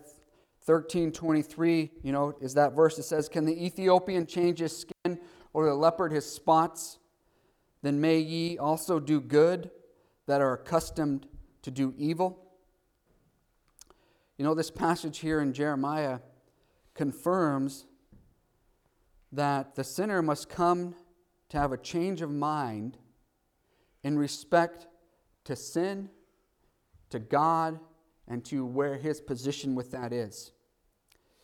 13 0.63 1.13
23, 1.13 1.91
you 2.03 2.13
know, 2.13 2.35
is 2.41 2.55
that 2.55 2.75
verse 2.75 2.97
that 2.97 3.03
says, 3.03 3.29
Can 3.29 3.45
the 3.45 3.65
Ethiopian 3.65 4.27
change 4.27 4.61
his 4.61 4.77
skin 4.77 5.19
or 5.53 5.67
the 5.67 5.75
leopard 5.75 6.13
his 6.13 6.31
spots? 6.31 6.99
Then 7.83 8.01
may 8.01 8.19
ye 8.19 8.57
also 8.57 8.99
do 8.99 9.21
good 9.21 9.71
that 10.27 10.41
are 10.41 10.55
accustomed 10.55 11.27
to 11.63 11.71
do 11.71 11.95
evil. 11.99 12.39
You 14.39 14.45
know, 14.45 14.55
this 14.55 14.71
passage 14.71 15.19
here 15.19 15.41
in 15.41 15.53
Jeremiah 15.53 16.21
confirms 16.95 17.85
that 19.35 19.75
the 19.75 19.85
sinner 19.85 20.23
must 20.23 20.49
come 20.49 20.95
to 21.49 21.59
have 21.59 21.73
a 21.73 21.77
change 21.77 22.23
of 22.23 22.31
mind 22.31 22.97
in 24.03 24.19
respect 24.19 24.87
to 25.45 25.57
sin, 25.57 26.09
to 27.11 27.19
God, 27.19 27.79
and 28.27 28.45
to 28.45 28.65
where 28.65 28.97
his 28.97 29.21
position 29.21 29.75
with 29.75 29.91
that 29.91 30.13
is. 30.13 30.53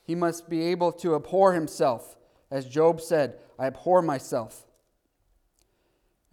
He 0.03 0.15
must 0.15 0.49
be 0.49 0.63
able 0.63 0.93
to 0.93 1.15
abhor 1.15 1.53
himself. 1.53 2.17
As 2.51 2.67
Job 2.67 3.01
said, 3.01 3.39
I 3.59 3.67
abhor 3.67 4.03
myself. 4.03 4.67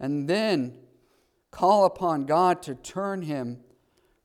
And 0.00 0.28
then 0.28 0.78
call 1.50 1.84
upon 1.84 2.26
God 2.26 2.62
to 2.62 2.74
turn 2.74 3.22
him, 3.22 3.60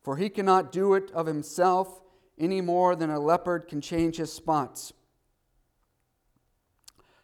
for 0.01 0.17
he 0.17 0.29
cannot 0.29 0.71
do 0.71 0.93
it 0.93 1.11
of 1.11 1.25
himself 1.25 2.01
any 2.39 2.61
more 2.61 2.95
than 2.95 3.09
a 3.09 3.19
leopard 3.19 3.67
can 3.67 3.81
change 3.81 4.17
his 4.17 4.31
spots. 4.31 4.93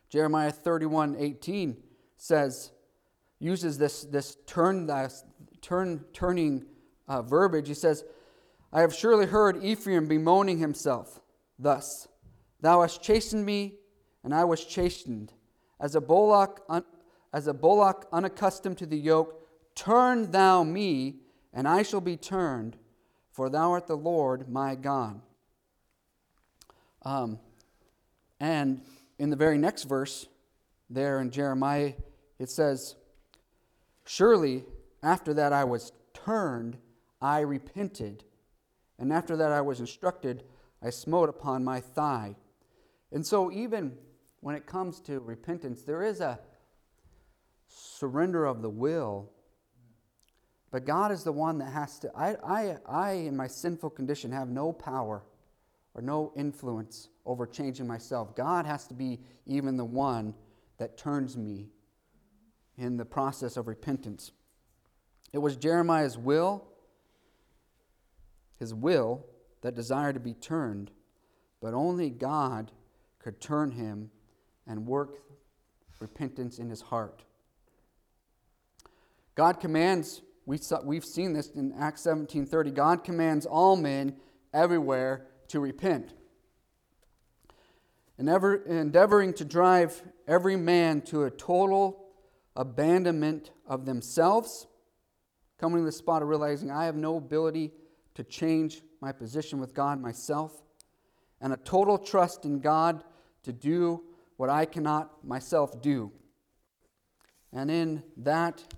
Jeremiah 0.09 0.51
31 0.51 1.15
18 1.17 1.77
says, 2.17 2.71
uses 3.39 3.77
this, 3.77 4.03
this 4.03 4.37
turn, 4.45 4.87
this 4.87 5.23
turn, 5.61 6.03
turning 6.13 6.65
uh, 7.07 7.21
verbiage. 7.21 7.67
He 7.67 7.73
says, 7.73 8.03
I 8.71 8.81
have 8.81 8.93
surely 8.93 9.25
heard 9.25 9.63
Ephraim 9.63 10.07
bemoaning 10.07 10.59
himself 10.59 11.19
thus 11.57 12.07
Thou 12.61 12.81
hast 12.81 13.01
chastened 13.01 13.45
me, 13.45 13.75
and 14.23 14.35
I 14.35 14.43
was 14.43 14.65
chastened. 14.65 15.31
As 15.79 15.95
a 15.95 16.01
bullock, 16.01 16.61
un, 16.67 16.83
as 17.31 17.47
a 17.47 17.53
bullock 17.53 18.05
unaccustomed 18.11 18.77
to 18.79 18.85
the 18.85 18.97
yoke, 18.97 19.47
turn 19.75 20.31
thou 20.31 20.63
me, 20.63 21.21
and 21.53 21.67
I 21.67 21.83
shall 21.83 22.01
be 22.01 22.17
turned 22.17 22.75
for 23.31 23.49
thou 23.49 23.71
art 23.71 23.87
the 23.87 23.95
Lord 23.95 24.49
my 24.49 24.75
God. 24.75 25.21
Um, 27.03 27.39
and 28.41 28.81
in 29.19 29.29
the 29.29 29.35
very 29.35 29.57
next 29.57 29.83
verse, 29.83 30.27
there 30.89 31.19
in 31.19 31.29
Jeremiah, 31.29 31.93
it 32.39 32.49
says, 32.49 32.95
Surely 34.05 34.63
after 35.03 35.33
that 35.35 35.53
I 35.53 35.65
was 35.65 35.91
turned, 36.13 36.77
I 37.21 37.41
repented. 37.41 38.23
And 38.97 39.13
after 39.13 39.37
that 39.37 39.51
I 39.51 39.61
was 39.61 39.79
instructed, 39.79 40.43
I 40.81 40.89
smote 40.89 41.29
upon 41.29 41.63
my 41.63 41.79
thigh. 41.79 42.35
And 43.11 43.25
so, 43.25 43.51
even 43.51 43.97
when 44.41 44.55
it 44.55 44.65
comes 44.65 44.99
to 45.01 45.19
repentance, 45.19 45.83
there 45.83 46.01
is 46.01 46.21
a 46.21 46.39
surrender 47.67 48.45
of 48.45 48.61
the 48.61 48.69
will 48.69 49.29
but 50.71 50.85
God 50.85 51.11
is 51.11 51.23
the 51.23 51.31
one 51.31 51.57
that 51.59 51.71
has 51.71 51.99
to. 51.99 52.11
I, 52.15 52.35
I, 52.43 52.77
I, 52.85 53.11
in 53.11 53.35
my 53.35 53.47
sinful 53.47 53.91
condition, 53.91 54.31
have 54.31 54.49
no 54.49 54.71
power 54.71 55.23
or 55.95 56.01
no 56.01 56.31
influence 56.35 57.09
over 57.29 57.45
changing 57.45 57.85
myself. 57.85 58.35
God 58.35 58.65
has 58.65 58.87
to 58.87 58.95
be 58.95 59.19
even 59.45 59.77
the 59.77 59.85
one 59.85 60.33
that 60.79 60.97
turns 60.97 61.37
me 61.37 61.67
in 62.75 62.97
the 62.97 63.05
process 63.05 63.55
of 63.55 63.67
repentance. 63.67 64.31
It 65.31 65.37
was 65.37 65.55
Jeremiah's 65.55 66.17
will, 66.17 66.67
his 68.57 68.73
will, 68.73 69.27
that 69.61 69.75
desired 69.75 70.15
to 70.15 70.19
be 70.19 70.33
turned, 70.33 70.89
but 71.61 71.75
only 71.75 72.09
God 72.09 72.71
could 73.19 73.39
turn 73.39 73.71
him 73.71 74.09
and 74.65 74.87
work 74.87 75.19
repentance 75.99 76.57
in 76.57 76.69
his 76.69 76.81
heart. 76.81 77.23
God 79.35 79.59
commands 79.59 80.21
we've 80.47 81.05
seen 81.05 81.33
this 81.33 81.51
in 81.51 81.73
Acts 81.73 82.01
17:30. 82.01 82.71
God 82.71 83.03
commands 83.03 83.45
all 83.45 83.75
men 83.75 84.17
everywhere 84.51 85.27
to 85.49 85.59
repent. 85.59 86.15
And 88.19 88.27
endeavoring 88.27 89.33
to 89.35 89.45
drive 89.45 90.03
every 90.27 90.57
man 90.57 91.01
to 91.03 91.23
a 91.23 91.31
total 91.31 92.05
abandonment 92.53 93.51
of 93.65 93.85
themselves, 93.85 94.67
coming 95.57 95.79
to 95.79 95.85
the 95.85 95.91
spot 95.93 96.21
of 96.21 96.27
realizing 96.27 96.69
I 96.69 96.83
have 96.83 96.97
no 96.97 97.15
ability 97.15 97.71
to 98.15 98.25
change 98.25 98.81
my 98.99 99.13
position 99.13 99.57
with 99.57 99.73
God 99.73 100.01
myself, 100.01 100.61
and 101.39 101.53
a 101.53 101.57
total 101.57 101.97
trust 101.97 102.43
in 102.43 102.59
God 102.59 103.05
to 103.43 103.53
do 103.53 104.03
what 104.35 104.49
I 104.49 104.65
cannot 104.65 105.25
myself 105.25 105.81
do. 105.81 106.11
And 107.53 107.71
in 107.71 108.03
that 108.17 108.73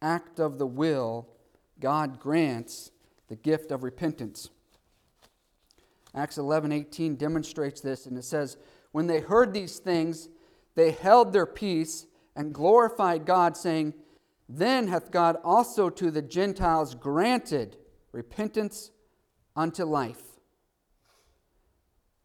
act 0.00 0.40
of 0.40 0.56
the 0.56 0.66
will, 0.66 1.28
God 1.78 2.18
grants 2.18 2.92
the 3.28 3.36
gift 3.36 3.70
of 3.70 3.82
repentance. 3.82 4.48
Acts 6.14 6.38
11:18 6.38 7.18
demonstrates 7.18 7.82
this 7.82 8.06
and 8.06 8.16
it 8.16 8.24
says, 8.24 8.56
"When 8.96 9.08
they 9.08 9.20
heard 9.20 9.52
these 9.52 9.78
things, 9.78 10.30
they 10.74 10.90
held 10.90 11.34
their 11.34 11.44
peace 11.44 12.06
and 12.34 12.54
glorified 12.54 13.26
God, 13.26 13.54
saying, 13.54 13.92
Then 14.48 14.88
hath 14.88 15.10
God 15.10 15.36
also 15.44 15.90
to 15.90 16.10
the 16.10 16.22
Gentiles 16.22 16.94
granted 16.94 17.76
repentance 18.10 18.92
unto 19.54 19.84
life. 19.84 20.40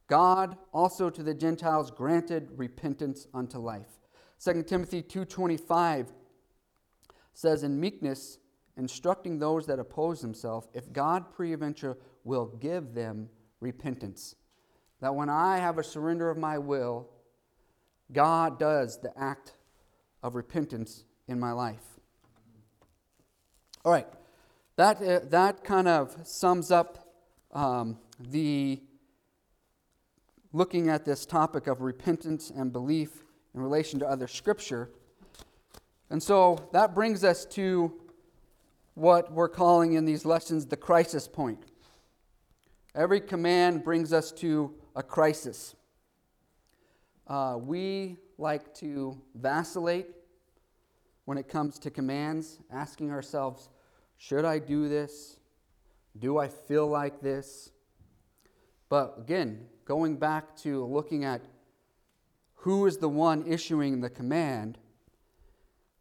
God 0.07 0.57
also 0.71 1.09
to 1.09 1.21
the 1.21 1.33
Gentiles 1.33 1.91
granted 1.91 2.51
repentance 2.55 3.27
unto 3.33 3.57
life. 3.57 3.99
2 4.39 4.63
Timothy 4.63 5.03
2:25 5.03 6.13
says 7.33 7.63
in 7.63 7.81
meekness 7.81 8.39
instructing 8.77 9.39
those 9.39 9.65
that 9.65 9.77
oppose 9.77 10.21
themselves 10.21 10.69
if 10.73 10.93
God 10.93 11.33
peradventure 11.35 11.97
will 12.23 12.45
give 12.45 12.93
them 12.93 13.29
repentance. 13.59 14.35
That 15.01 15.15
when 15.15 15.29
I 15.29 15.57
have 15.57 15.77
a 15.77 15.83
surrender 15.83 16.29
of 16.29 16.37
my 16.37 16.57
will, 16.57 17.09
God 18.11 18.59
does 18.59 18.99
the 18.99 19.11
act 19.17 19.53
of 20.23 20.35
repentance 20.35 21.03
in 21.27 21.39
my 21.39 21.51
life. 21.51 21.83
All 23.83 23.91
right, 23.91 24.07
that, 24.75 25.01
uh, 25.01 25.19
that 25.29 25.63
kind 25.63 25.87
of 25.87 26.15
sums 26.23 26.71
up 26.71 27.13
um, 27.51 27.97
the 28.19 28.79
looking 30.53 30.89
at 30.89 31.05
this 31.05 31.25
topic 31.25 31.67
of 31.67 31.81
repentance 31.81 32.51
and 32.55 32.71
belief 32.71 33.23
in 33.55 33.61
relation 33.61 33.99
to 33.99 34.07
other 34.07 34.27
scripture. 34.27 34.89
And 36.09 36.21
so 36.21 36.69
that 36.73 36.93
brings 36.93 37.23
us 37.23 37.45
to 37.45 37.93
what 38.93 39.31
we're 39.31 39.49
calling 39.49 39.93
in 39.93 40.05
these 40.05 40.25
lessons 40.25 40.65
the 40.65 40.77
crisis 40.77 41.27
point. 41.27 41.63
Every 42.93 43.21
command 43.21 43.83
brings 43.83 44.11
us 44.11 44.31
to 44.33 44.73
a 44.95 45.03
crisis. 45.03 45.75
Uh, 47.27 47.57
we 47.59 48.17
like 48.37 48.73
to 48.75 49.19
vacillate 49.35 50.07
when 51.25 51.37
it 51.37 51.47
comes 51.47 51.79
to 51.79 51.89
commands, 51.89 52.59
asking 52.71 53.11
ourselves, 53.11 53.69
should 54.17 54.43
I 54.43 54.59
do 54.59 54.89
this? 54.89 55.37
Do 56.19 56.37
I 56.37 56.47
feel 56.47 56.87
like 56.87 57.21
this? 57.21 57.71
But 58.89 59.15
again, 59.17 59.67
going 59.85 60.17
back 60.17 60.55
to 60.57 60.83
looking 60.85 61.23
at 61.23 61.41
who 62.55 62.85
is 62.85 62.97
the 62.97 63.09
one 63.09 63.45
issuing 63.47 64.01
the 64.01 64.09
command, 64.09 64.77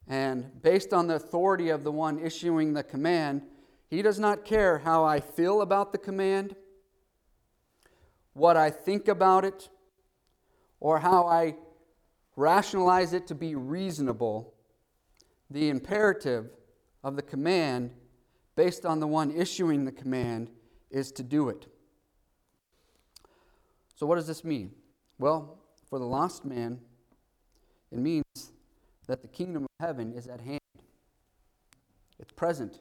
and 0.08 0.60
based 0.62 0.92
on 0.92 1.06
the 1.06 1.14
authority 1.14 1.68
of 1.68 1.84
the 1.84 1.92
one 1.92 2.18
issuing 2.18 2.72
the 2.72 2.82
command, 2.82 3.42
he 3.88 4.02
does 4.02 4.18
not 4.18 4.44
care 4.44 4.78
how 4.78 5.04
I 5.04 5.20
feel 5.20 5.62
about 5.62 5.92
the 5.92 5.98
command, 5.98 6.56
what 8.34 8.56
I 8.56 8.70
think 8.70 9.08
about 9.08 9.44
it, 9.44 9.68
or 10.78 11.00
how 11.00 11.26
I 11.26 11.56
rationalize 12.36 13.12
it 13.12 13.26
to 13.28 13.34
be 13.34 13.54
reasonable. 13.54 14.54
The 15.50 15.68
imperative 15.68 16.50
of 17.02 17.16
the 17.16 17.22
command, 17.22 17.90
based 18.56 18.86
on 18.86 19.00
the 19.00 19.06
one 19.06 19.30
issuing 19.30 19.84
the 19.84 19.92
command, 19.92 20.50
is 20.90 21.12
to 21.12 21.22
do 21.22 21.48
it. 21.48 21.66
So, 23.96 24.06
what 24.06 24.14
does 24.14 24.26
this 24.26 24.44
mean? 24.44 24.72
Well, 25.18 25.58
for 25.88 25.98
the 25.98 26.06
lost 26.06 26.44
man, 26.44 26.80
it 27.90 27.98
means 27.98 28.24
that 29.06 29.22
the 29.22 29.28
kingdom 29.28 29.64
of 29.64 29.86
heaven 29.86 30.14
is 30.14 30.26
at 30.28 30.40
hand. 30.40 30.60
It's 32.18 32.32
present, 32.32 32.80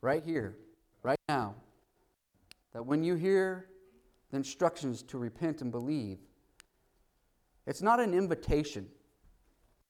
right 0.00 0.24
here, 0.24 0.56
right 1.02 1.18
now. 1.28 1.54
That 2.72 2.84
when 2.84 3.04
you 3.04 3.14
hear 3.14 3.68
the 4.30 4.36
instructions 4.36 5.02
to 5.04 5.18
repent 5.18 5.62
and 5.62 5.70
believe, 5.70 6.18
it's 7.66 7.82
not 7.82 8.00
an 8.00 8.14
invitation. 8.14 8.88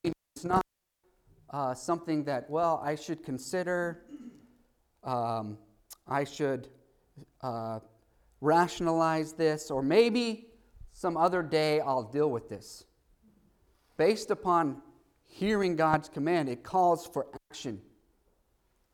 It's 0.05 0.45
not 0.45 0.65
uh, 1.51 1.75
something 1.75 2.25
that, 2.25 2.49
well, 2.51 2.81
I 2.83 2.95
should 2.95 3.23
consider, 3.23 4.03
um, 5.05 5.59
I 6.07 6.25
should 6.25 6.69
uh, 7.41 7.81
rationalize 8.41 9.33
this, 9.33 9.71
or 9.71 9.83
maybe 9.83 10.49
some 10.93 11.17
other 11.17 11.43
day 11.43 11.81
I'll 11.81 12.03
deal 12.03 12.31
with 12.31 12.49
this. 12.49 12.85
Based 13.97 14.31
upon 14.31 14.83
hearing 15.25 15.77
God's 15.77 16.09
command, 16.09 16.49
it 16.49 16.63
calls 16.63 17.07
for 17.07 17.27
action. 17.51 17.81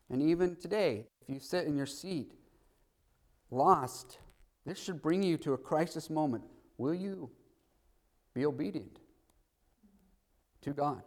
And 0.09 0.21
even 0.21 0.55
today, 0.55 1.07
if 1.21 1.29
you 1.29 1.39
sit 1.39 1.65
in 1.65 1.75
your 1.75 1.85
seat 1.85 2.33
lost, 3.49 4.19
this 4.65 4.79
should 4.79 5.01
bring 5.01 5.21
you 5.21 5.37
to 5.37 5.53
a 5.53 5.57
crisis 5.57 6.09
moment. 6.09 6.43
Will 6.77 6.93
you 6.93 7.29
be 8.33 8.45
obedient 8.45 8.99
to 10.61 10.71
God? 10.71 11.01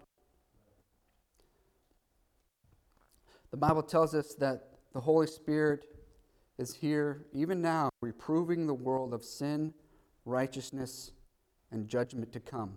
The 3.50 3.56
Bible 3.56 3.82
tells 3.82 4.14
us 4.14 4.34
that 4.34 4.68
the 4.92 5.00
Holy 5.00 5.26
Spirit 5.26 5.86
is 6.58 6.74
here, 6.74 7.26
even 7.32 7.62
now, 7.62 7.90
reproving 8.00 8.66
the 8.66 8.74
world 8.74 9.14
of 9.14 9.24
sin, 9.24 9.72
righteousness, 10.24 11.12
and 11.70 11.88
judgment 11.88 12.32
to 12.32 12.40
come. 12.40 12.76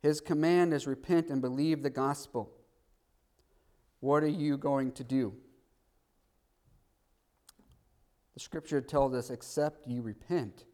His 0.00 0.20
command 0.20 0.72
is 0.72 0.86
repent 0.86 1.28
and 1.28 1.40
believe 1.40 1.82
the 1.82 1.90
gospel. 1.90 2.50
What 4.00 4.22
are 4.22 4.28
you 4.28 4.56
going 4.56 4.92
to 4.92 5.04
do? 5.04 5.34
The 8.36 8.40
scripture 8.40 8.82
tells 8.82 9.14
us, 9.14 9.30
except 9.30 9.88
you 9.88 10.02
repent, 10.02 10.66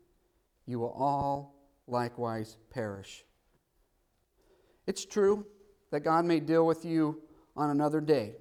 you 0.67 0.81
will 0.81 0.91
all 0.91 1.55
likewise 1.87 2.57
perish. 2.71 3.25
It's 4.89 5.05
true 5.05 5.47
that 5.93 6.01
God 6.01 6.25
may 6.25 6.41
deal 6.41 6.67
with 6.67 6.85
you 6.85 7.23
on 7.55 7.71
another 7.71 8.01
day. 8.01 8.35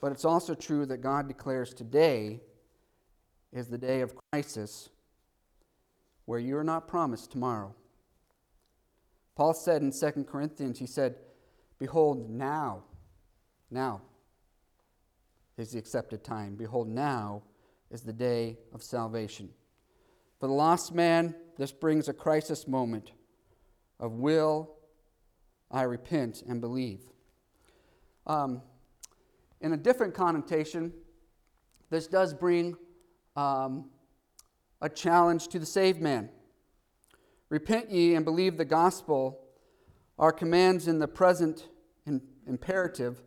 But 0.00 0.12
it's 0.12 0.24
also 0.24 0.54
true 0.54 0.86
that 0.86 0.98
God 0.98 1.26
declares 1.26 1.74
today 1.74 2.42
is 3.52 3.66
the 3.66 3.78
day 3.78 4.02
of 4.02 4.14
crisis 4.30 4.88
where 6.26 6.38
you 6.38 6.56
are 6.56 6.62
not 6.62 6.86
promised 6.86 7.32
tomorrow. 7.32 7.74
Paul 9.34 9.52
said 9.52 9.82
in 9.82 9.90
2 9.90 10.26
Corinthians, 10.30 10.78
he 10.78 10.86
said, 10.86 11.16
Behold, 11.80 12.30
now, 12.30 12.84
now 13.68 14.00
is 15.56 15.72
the 15.72 15.78
accepted 15.80 16.22
time. 16.22 16.54
Behold, 16.54 16.86
now 16.86 17.42
is 17.94 18.02
the 18.02 18.12
day 18.12 18.58
of 18.72 18.82
salvation. 18.82 19.48
For 20.40 20.48
the 20.48 20.52
lost 20.52 20.92
man, 20.92 21.32
this 21.56 21.70
brings 21.70 22.08
a 22.08 22.12
crisis 22.12 22.66
moment 22.66 23.12
of 24.00 24.14
will 24.14 24.74
I 25.70 25.82
repent 25.82 26.42
and 26.48 26.60
believe. 26.60 27.02
Um, 28.26 28.62
in 29.60 29.72
a 29.72 29.76
different 29.76 30.12
connotation, 30.12 30.92
this 31.88 32.08
does 32.08 32.34
bring 32.34 32.76
um, 33.36 33.90
a 34.80 34.88
challenge 34.88 35.46
to 35.48 35.60
the 35.60 35.66
saved 35.66 36.02
man. 36.02 36.30
Repent 37.48 37.92
ye 37.92 38.16
and 38.16 38.24
believe 38.24 38.56
the 38.56 38.64
gospel 38.64 39.38
are 40.18 40.32
commands 40.32 40.88
in 40.88 40.98
the 40.98 41.06
present 41.06 41.68
imperative, 42.44 43.22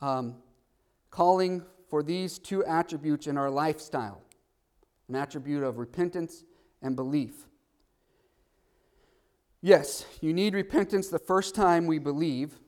um, 0.00 0.34
calling 1.10 1.62
for 1.88 2.02
these 2.02 2.38
two 2.38 2.64
attributes 2.64 3.26
in 3.26 3.36
our 3.36 3.50
lifestyle 3.50 4.22
an 5.08 5.14
attribute 5.14 5.62
of 5.62 5.78
repentance 5.78 6.44
and 6.82 6.96
belief. 6.96 7.46
Yes, 9.62 10.04
you 10.20 10.32
need 10.32 10.54
repentance 10.54 11.08
the 11.08 11.18
first 11.18 11.54
time 11.54 11.86
we 11.86 11.98
believe 11.98 12.58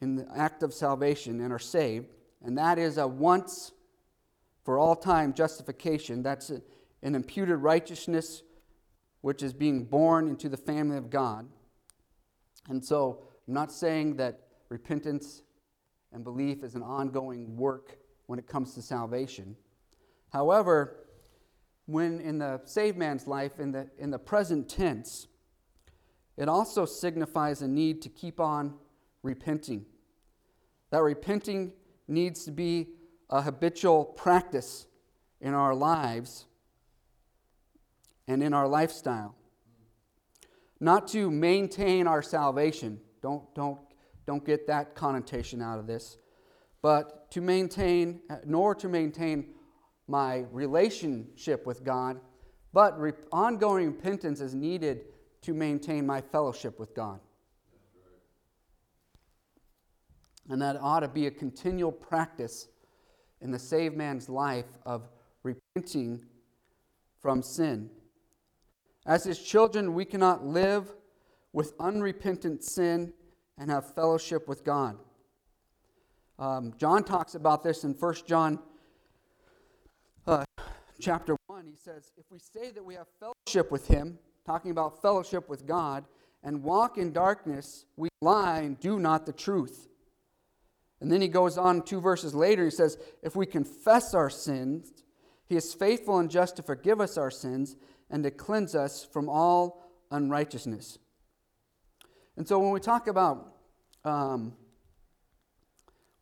in 0.00 0.16
the 0.16 0.26
act 0.36 0.62
of 0.62 0.72
salvation 0.72 1.40
and 1.40 1.52
are 1.52 1.58
saved, 1.58 2.14
and 2.44 2.56
that 2.58 2.78
is 2.78 2.98
a 2.98 3.06
once 3.06 3.72
for 4.64 4.78
all 4.78 4.96
time 4.96 5.32
justification. 5.32 6.22
That's 6.22 6.50
an 6.50 7.14
imputed 7.14 7.56
righteousness 7.56 8.42
which 9.20 9.42
is 9.42 9.52
being 9.52 9.84
born 9.84 10.28
into 10.28 10.48
the 10.48 10.56
family 10.56 10.96
of 10.96 11.10
God. 11.10 11.48
And 12.68 12.84
so, 12.84 13.24
I'm 13.46 13.54
not 13.54 13.72
saying 13.72 14.16
that 14.16 14.40
repentance 14.68 15.42
and 16.12 16.24
belief 16.24 16.62
is 16.62 16.74
an 16.74 16.82
ongoing 16.82 17.56
work 17.56 17.98
when 18.26 18.38
it 18.38 18.46
comes 18.46 18.74
to 18.74 18.82
salvation. 18.82 19.56
However, 20.32 20.96
when 21.86 22.20
in 22.20 22.38
the 22.38 22.60
saved 22.64 22.96
man's 22.96 23.26
life, 23.26 23.58
in 23.58 23.72
the, 23.72 23.88
in 23.98 24.10
the 24.10 24.18
present 24.18 24.68
tense, 24.68 25.28
it 26.36 26.48
also 26.48 26.84
signifies 26.84 27.62
a 27.62 27.68
need 27.68 28.02
to 28.02 28.08
keep 28.08 28.40
on 28.40 28.74
repenting. 29.22 29.86
That 30.90 31.02
repenting 31.02 31.72
needs 32.08 32.44
to 32.44 32.50
be 32.50 32.88
a 33.30 33.42
habitual 33.42 34.04
practice 34.04 34.86
in 35.40 35.54
our 35.54 35.74
lives 35.74 36.46
and 38.26 38.42
in 38.42 38.52
our 38.54 38.66
lifestyle. 38.66 39.34
Not 40.80 41.08
to 41.08 41.30
maintain 41.30 42.06
our 42.06 42.22
salvation. 42.22 43.00
Don't, 43.22 43.54
don't, 43.54 43.78
don't 44.26 44.44
get 44.44 44.66
that 44.66 44.94
connotation 44.94 45.62
out 45.62 45.78
of 45.78 45.86
this. 45.86 46.18
But 46.82 47.23
to 47.34 47.40
maintain, 47.40 48.20
uh, 48.30 48.36
nor 48.46 48.76
to 48.76 48.88
maintain 48.88 49.48
my 50.06 50.44
relationship 50.52 51.66
with 51.66 51.82
God, 51.82 52.20
but 52.72 52.96
re- 53.00 53.10
ongoing 53.32 53.86
repentance 53.86 54.40
is 54.40 54.54
needed 54.54 55.06
to 55.42 55.52
maintain 55.52 56.06
my 56.06 56.20
fellowship 56.20 56.78
with 56.78 56.94
God. 56.94 57.18
And 60.48 60.62
that 60.62 60.76
ought 60.80 61.00
to 61.00 61.08
be 61.08 61.26
a 61.26 61.30
continual 61.32 61.90
practice 61.90 62.68
in 63.40 63.50
the 63.50 63.58
saved 63.58 63.96
man's 63.96 64.28
life 64.28 64.78
of 64.86 65.08
repenting 65.42 66.24
from 67.18 67.42
sin. 67.42 67.90
As 69.06 69.24
his 69.24 69.40
children, 69.40 69.94
we 69.94 70.04
cannot 70.04 70.46
live 70.46 70.92
with 71.52 71.74
unrepentant 71.80 72.62
sin 72.62 73.12
and 73.58 73.72
have 73.72 73.92
fellowship 73.92 74.46
with 74.46 74.62
God. 74.62 74.98
Um, 76.38 76.74
John 76.76 77.04
talks 77.04 77.34
about 77.36 77.62
this 77.62 77.84
in 77.84 77.92
1 77.92 78.14
John 78.26 78.58
uh, 80.26 80.44
chapter 81.00 81.36
1. 81.46 81.66
He 81.66 81.76
says, 81.76 82.10
If 82.16 82.24
we 82.30 82.38
say 82.38 82.70
that 82.72 82.84
we 82.84 82.94
have 82.94 83.06
fellowship 83.20 83.70
with 83.70 83.86
him, 83.86 84.18
talking 84.44 84.72
about 84.72 85.00
fellowship 85.00 85.48
with 85.48 85.66
God, 85.66 86.04
and 86.42 86.62
walk 86.62 86.98
in 86.98 87.12
darkness, 87.12 87.86
we 87.96 88.08
lie 88.20 88.58
and 88.58 88.78
do 88.80 88.98
not 88.98 89.26
the 89.26 89.32
truth. 89.32 89.88
And 91.00 91.10
then 91.10 91.20
he 91.20 91.28
goes 91.28 91.56
on 91.56 91.82
two 91.82 92.00
verses 92.00 92.34
later, 92.34 92.64
he 92.64 92.70
says, 92.70 92.98
If 93.22 93.36
we 93.36 93.46
confess 93.46 94.12
our 94.12 94.30
sins, 94.30 94.92
he 95.46 95.56
is 95.56 95.72
faithful 95.72 96.18
and 96.18 96.30
just 96.30 96.56
to 96.56 96.62
forgive 96.62 97.00
us 97.00 97.16
our 97.16 97.30
sins 97.30 97.76
and 98.10 98.24
to 98.24 98.30
cleanse 98.30 98.74
us 98.74 99.04
from 99.04 99.28
all 99.28 99.88
unrighteousness. 100.10 100.98
And 102.36 102.48
so 102.48 102.58
when 102.58 102.72
we 102.72 102.80
talk 102.80 103.06
about 103.06 103.54
um, 104.04 104.54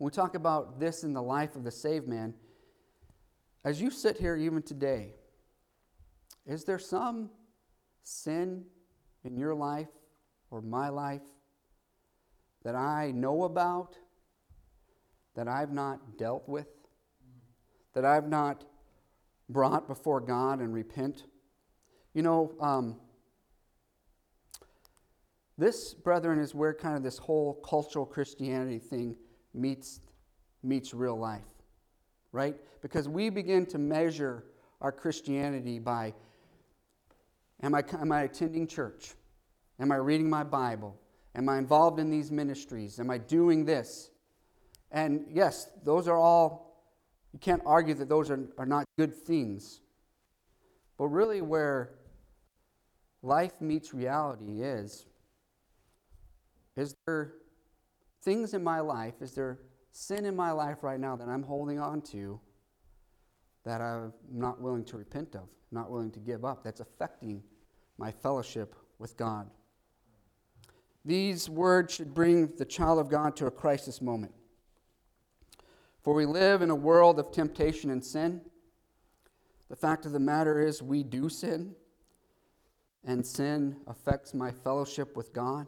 when 0.02 0.10
we 0.10 0.16
talk 0.16 0.34
about 0.34 0.80
this 0.80 1.04
in 1.04 1.12
the 1.12 1.22
life 1.22 1.54
of 1.54 1.62
the 1.62 1.70
saved 1.70 2.08
man, 2.08 2.34
as 3.64 3.80
you 3.80 3.88
sit 3.88 4.18
here 4.18 4.34
even 4.34 4.60
today, 4.60 5.14
is 6.44 6.64
there 6.64 6.80
some 6.80 7.30
sin 8.02 8.64
in 9.22 9.36
your 9.36 9.54
life 9.54 9.86
or 10.50 10.60
my 10.60 10.88
life 10.88 11.22
that 12.64 12.74
I 12.74 13.12
know 13.12 13.44
about, 13.44 13.96
that 15.36 15.46
I've 15.46 15.70
not 15.70 16.18
dealt 16.18 16.48
with, 16.48 16.66
that 17.94 18.04
I've 18.04 18.26
not 18.26 18.64
brought 19.48 19.86
before 19.86 20.20
God 20.20 20.58
and 20.58 20.74
repent? 20.74 21.26
You 22.12 22.22
know, 22.22 22.56
um, 22.60 22.96
this, 25.56 25.94
brethren, 25.94 26.40
is 26.40 26.56
where 26.56 26.74
kind 26.74 26.96
of 26.96 27.04
this 27.04 27.18
whole 27.18 27.54
cultural 27.64 28.04
Christianity 28.04 28.80
thing 28.80 29.14
meets, 29.54 30.00
meets 30.62 30.94
real 30.94 31.18
life, 31.18 31.42
right? 32.32 32.56
Because 32.80 33.08
we 33.08 33.30
begin 33.30 33.66
to 33.66 33.78
measure 33.78 34.44
our 34.80 34.92
Christianity 34.92 35.78
by 35.78 36.14
am 37.62 37.74
I, 37.74 37.84
am 38.00 38.12
I 38.12 38.22
attending 38.22 38.66
church? 38.66 39.14
Am 39.78 39.92
I 39.92 39.96
reading 39.96 40.28
my 40.28 40.44
Bible? 40.44 40.96
Am 41.34 41.48
I 41.48 41.58
involved 41.58 41.98
in 41.98 42.10
these 42.10 42.30
ministries? 42.30 43.00
Am 43.00 43.10
I 43.10 43.18
doing 43.18 43.64
this? 43.64 44.10
And 44.90 45.26
yes, 45.30 45.68
those 45.84 46.06
are 46.08 46.16
all, 46.16 46.84
you 47.32 47.38
can't 47.38 47.62
argue 47.64 47.94
that 47.94 48.08
those 48.08 48.30
are, 48.30 48.48
are 48.58 48.66
not 48.66 48.84
good 48.98 49.14
things. 49.14 49.80
But 50.98 51.06
really, 51.06 51.40
where 51.40 51.94
life 53.22 53.60
meets 53.60 53.94
reality 53.94 54.62
is 54.62 55.06
is 56.76 56.94
there 57.06 57.34
things 58.22 58.54
in 58.54 58.62
my 58.62 58.80
life, 58.80 59.14
is 59.20 59.32
there 59.34 59.58
sin 59.92 60.24
in 60.24 60.34
my 60.34 60.52
life 60.52 60.82
right 60.82 60.98
now 60.98 61.16
that 61.16 61.28
I'm 61.28 61.42
holding 61.42 61.78
on 61.78 62.00
to 62.02 62.40
that 63.64 63.80
I'm 63.80 64.12
not 64.30 64.60
willing 64.60 64.84
to 64.86 64.96
repent 64.96 65.34
of, 65.34 65.48
not 65.70 65.90
willing 65.90 66.10
to 66.12 66.20
give 66.20 66.44
up, 66.44 66.64
that's 66.64 66.80
affecting 66.80 67.42
my 67.98 68.10
fellowship 68.10 68.74
with 68.98 69.16
God? 69.16 69.50
These 71.04 71.50
words 71.50 71.94
should 71.94 72.14
bring 72.14 72.52
the 72.56 72.64
child 72.64 72.98
of 72.98 73.08
God 73.08 73.36
to 73.36 73.46
a 73.46 73.50
crisis 73.50 74.00
moment. 74.00 74.32
For 76.00 76.14
we 76.14 76.26
live 76.26 76.62
in 76.62 76.70
a 76.70 76.74
world 76.74 77.18
of 77.18 77.30
temptation 77.30 77.90
and 77.90 78.04
sin. 78.04 78.40
The 79.68 79.76
fact 79.76 80.06
of 80.06 80.12
the 80.12 80.20
matter 80.20 80.60
is, 80.60 80.82
we 80.82 81.02
do 81.02 81.28
sin, 81.28 81.74
and 83.04 83.24
sin 83.24 83.76
affects 83.86 84.34
my 84.34 84.50
fellowship 84.50 85.16
with 85.16 85.32
God. 85.32 85.66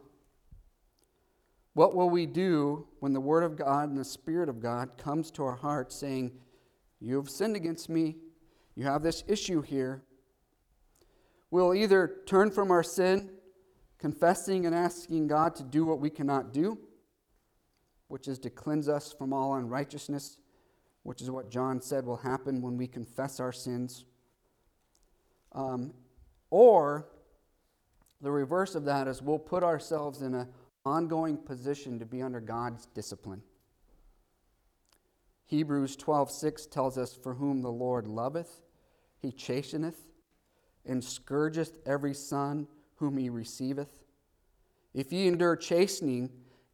What 1.75 1.93
will 1.93 2.09
we 2.09 2.25
do 2.25 2.87
when 3.01 3.11
the 3.11 3.19
Word 3.19 3.43
of 3.43 3.57
God 3.57 3.89
and 3.89 3.97
the 3.97 4.05
Spirit 4.05 4.47
of 4.47 4.61
God 4.61 4.97
comes 4.97 5.29
to 5.31 5.43
our 5.43 5.57
hearts 5.57 5.93
saying, 5.93 6.31
You 7.01 7.17
have 7.17 7.29
sinned 7.29 7.57
against 7.57 7.89
me, 7.89 8.15
you 8.75 8.85
have 8.85 9.03
this 9.03 9.25
issue 9.27 9.61
here? 9.61 10.01
We'll 11.51 11.73
either 11.73 12.21
turn 12.25 12.49
from 12.49 12.71
our 12.71 12.81
sin, 12.81 13.29
confessing 13.99 14.65
and 14.65 14.73
asking 14.73 15.27
God 15.27 15.53
to 15.57 15.63
do 15.63 15.85
what 15.85 15.99
we 15.99 16.09
cannot 16.09 16.53
do, 16.53 16.79
which 18.07 18.29
is 18.29 18.39
to 18.39 18.49
cleanse 18.49 18.87
us 18.87 19.11
from 19.11 19.33
all 19.33 19.55
unrighteousness, 19.55 20.37
which 21.03 21.21
is 21.21 21.29
what 21.29 21.51
John 21.51 21.81
said 21.81 22.05
will 22.05 22.15
happen 22.15 22.61
when 22.61 22.77
we 22.77 22.87
confess 22.87 23.41
our 23.41 23.51
sins. 23.51 24.05
Um, 25.51 25.93
or 26.49 27.09
the 28.21 28.31
reverse 28.31 28.75
of 28.75 28.85
that 28.85 29.09
is 29.09 29.21
we'll 29.21 29.37
put 29.37 29.61
ourselves 29.61 30.21
in 30.21 30.35
a 30.35 30.47
ongoing 30.85 31.37
position 31.37 31.99
to 31.99 32.05
be 32.05 32.21
under 32.21 32.39
God's 32.39 32.85
discipline. 32.87 33.41
Hebrews 35.45 35.95
12:6 35.95 36.67
tells 36.67 36.97
us 36.97 37.15
for 37.15 37.35
whom 37.35 37.61
the 37.61 37.71
Lord 37.71 38.07
loveth 38.07 38.61
he 39.17 39.31
chasteneth 39.31 40.07
and 40.85 41.03
scourgeth 41.03 41.79
every 41.85 42.13
son 42.13 42.67
whom 42.97 43.17
he 43.17 43.29
receiveth. 43.29 44.03
If 44.93 45.11
ye 45.11 45.27
endure 45.27 45.55
chastening, 45.55 46.31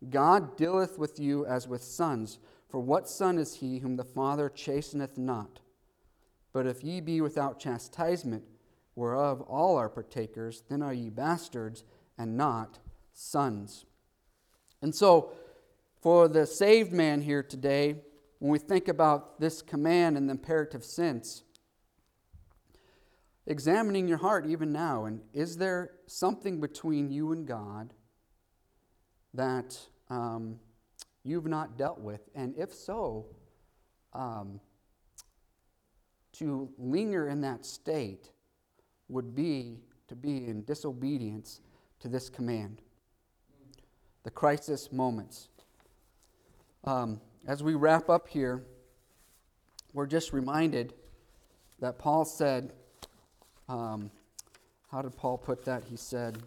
God 0.09 0.57
dealeth 0.57 0.97
with 0.97 1.19
you 1.19 1.45
as 1.45 1.67
with 1.67 1.83
sons. 1.83 2.39
For 2.67 2.79
what 2.79 3.09
son 3.09 3.37
is 3.37 3.55
he 3.55 3.79
whom 3.79 3.95
the 3.95 4.03
Father 4.03 4.49
chasteneth 4.49 5.17
not? 5.17 5.59
But 6.53 6.67
if 6.67 6.83
ye 6.83 7.01
be 7.01 7.21
without 7.21 7.59
chastisement, 7.59 8.43
whereof 8.95 9.41
all 9.41 9.77
are 9.77 9.89
partakers, 9.89 10.63
then 10.69 10.81
are 10.81 10.93
ye 10.93 11.09
bastards 11.09 11.83
and 12.17 12.35
not 12.35 12.79
sons. 13.13 13.85
And 14.81 14.93
so, 14.93 15.31
for 16.01 16.27
the 16.27 16.45
saved 16.45 16.91
man 16.91 17.21
here 17.21 17.43
today, 17.43 17.95
when 18.39 18.51
we 18.51 18.57
think 18.57 18.87
about 18.87 19.39
this 19.39 19.61
command 19.61 20.17
in 20.17 20.25
the 20.25 20.31
imperative 20.31 20.83
sense, 20.83 21.43
examining 23.45 24.07
your 24.07 24.17
heart 24.17 24.47
even 24.47 24.71
now, 24.71 25.05
and 25.05 25.21
is 25.33 25.57
there 25.57 25.91
something 26.07 26.59
between 26.59 27.11
you 27.11 27.31
and 27.31 27.45
God 27.45 27.93
that 29.35 29.77
um, 30.09 30.59
you've 31.23 31.45
not 31.45 31.77
dealt 31.77 31.99
with? 31.99 32.21
And 32.33 32.55
if 32.57 32.73
so, 32.73 33.27
um, 34.13 34.59
to 36.33 36.71
linger 36.79 37.27
in 37.27 37.41
that 37.41 37.65
state 37.65 38.31
would 39.07 39.35
be 39.35 39.77
to 40.07 40.15
be 40.15 40.47
in 40.47 40.63
disobedience 40.63 41.61
to 41.99 42.07
this 42.07 42.29
command 42.29 42.81
the 44.23 44.31
crisis 44.31 44.91
moments. 44.91 45.47
Um, 46.83 47.21
as 47.47 47.63
we 47.63 47.73
wrap 47.73 48.09
up 48.09 48.27
here, 48.27 48.63
we're 49.93 50.07
just 50.07 50.31
reminded 50.33 50.93
that 51.79 51.97
Paul 51.97 52.25
said, 52.25 52.71
um, 53.67 54.11
how 54.91 55.01
did 55.01 55.15
Paul 55.15 55.37
put 55.37 55.65
that? 55.65 55.83
He 55.85 55.97
said, 55.97 56.37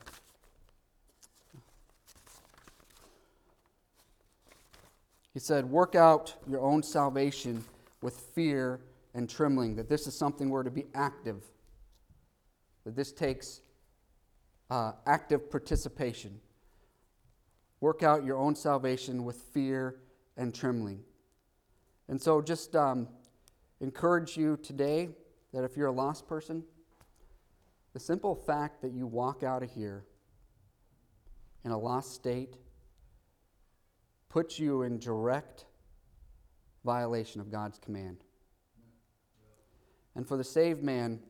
he 5.33 5.41
said, 5.41 5.69
work 5.69 5.95
out 5.95 6.35
your 6.49 6.61
own 6.61 6.83
salvation 6.83 7.65
with 8.03 8.19
fear 8.35 8.81
and 9.15 9.29
trembling, 9.29 9.77
that 9.77 9.89
this 9.89 10.07
is 10.07 10.17
something 10.17 10.51
we're 10.51 10.63
to 10.63 10.71
be 10.71 10.87
active, 10.95 11.43
that 12.85 12.95
this 12.95 13.13
takes 13.13 13.61
uh, 14.71 14.93
active 15.07 15.51
participation. 15.51 16.41
Work 17.85 18.03
out 18.03 18.25
your 18.25 18.39
own 18.39 18.55
salvation 18.55 19.25
with 19.25 19.37
fear 19.53 19.97
and 20.39 20.55
trembling. 20.55 21.01
And 22.09 22.19
so, 22.19 22.41
just 22.41 22.75
um, 22.75 23.07
encourage 23.79 24.39
you 24.39 24.57
today 24.63 25.11
that 25.53 25.65
if 25.65 25.77
you're 25.77 25.89
a 25.89 25.93
lost 25.93 26.27
person, 26.27 26.65
the 27.93 28.01
simple 28.01 28.35
fact 28.35 28.81
that 28.81 28.95
you 28.95 29.07
walk 29.07 29.43
out 29.43 29.63
of 29.63 29.71
here 29.71 30.07
in 31.67 31.73
a 31.73 31.79
lost 31.79 32.15
state 32.15 32.57
puts 34.31 34.59
you 34.59 34.81
in 34.81 34.99
direct 34.99 35.67
violation 36.87 37.43
of 37.43 37.51
God's 37.51 37.79
command. 37.79 38.25
And 40.15 40.27
for 40.27 40.39
the 40.39 40.45
saved 40.45 40.83
man, 40.83 41.21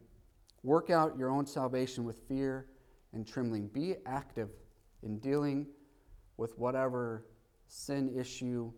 work 0.63 0.89
out 0.89 1.19
your 1.19 1.31
own 1.31 1.47
salvation 1.47 2.05
with 2.05 2.21
fear 2.29 2.67
and 3.13 3.27
trembling. 3.27 3.67
Be 3.67 3.97
active 4.07 4.51
in 5.03 5.19
dealing 5.19 5.67
with 6.37 6.59
whatever 6.59 7.25
sin 7.69 8.13
issue, 8.19 8.73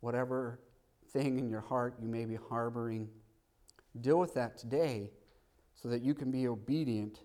whatever 0.00 0.60
thing 1.10 1.38
in 1.38 1.48
your 1.48 1.60
heart 1.60 1.94
you 2.00 2.08
may 2.08 2.24
be 2.24 2.36
harboring. 2.48 3.08
Deal 4.00 4.18
with 4.18 4.34
that 4.34 4.58
today 4.58 5.10
so 5.74 5.88
that 5.88 6.02
you 6.02 6.14
can 6.14 6.30
be 6.30 6.48
obedient 6.48 7.20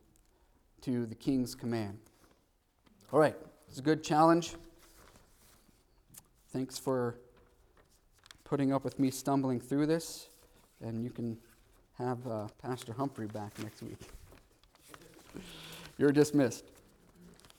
to 0.82 1.06
the 1.06 1.16
king's 1.16 1.56
command. 1.56 1.98
All 3.12 3.20
right, 3.20 3.36
it's 3.68 3.80
a 3.80 3.82
good 3.82 4.04
challenge. 4.04 4.54
Thanks 6.52 6.78
for 6.78 7.16
putting 8.44 8.74
up 8.74 8.84
with 8.84 9.00
me 9.00 9.12
stumbling 9.12 9.60
through 9.60 9.86
this, 9.86 10.30
and 10.82 11.04
you 11.04 11.10
can 11.10 11.38
have 11.98 12.26
uh, 12.28 12.48
Pastor 12.62 12.94
Humphrey 12.94 13.28
back 13.28 13.58
next 13.60 13.84
week. 13.84 14.00
You're 15.98 16.12
dismissed. 16.12 16.66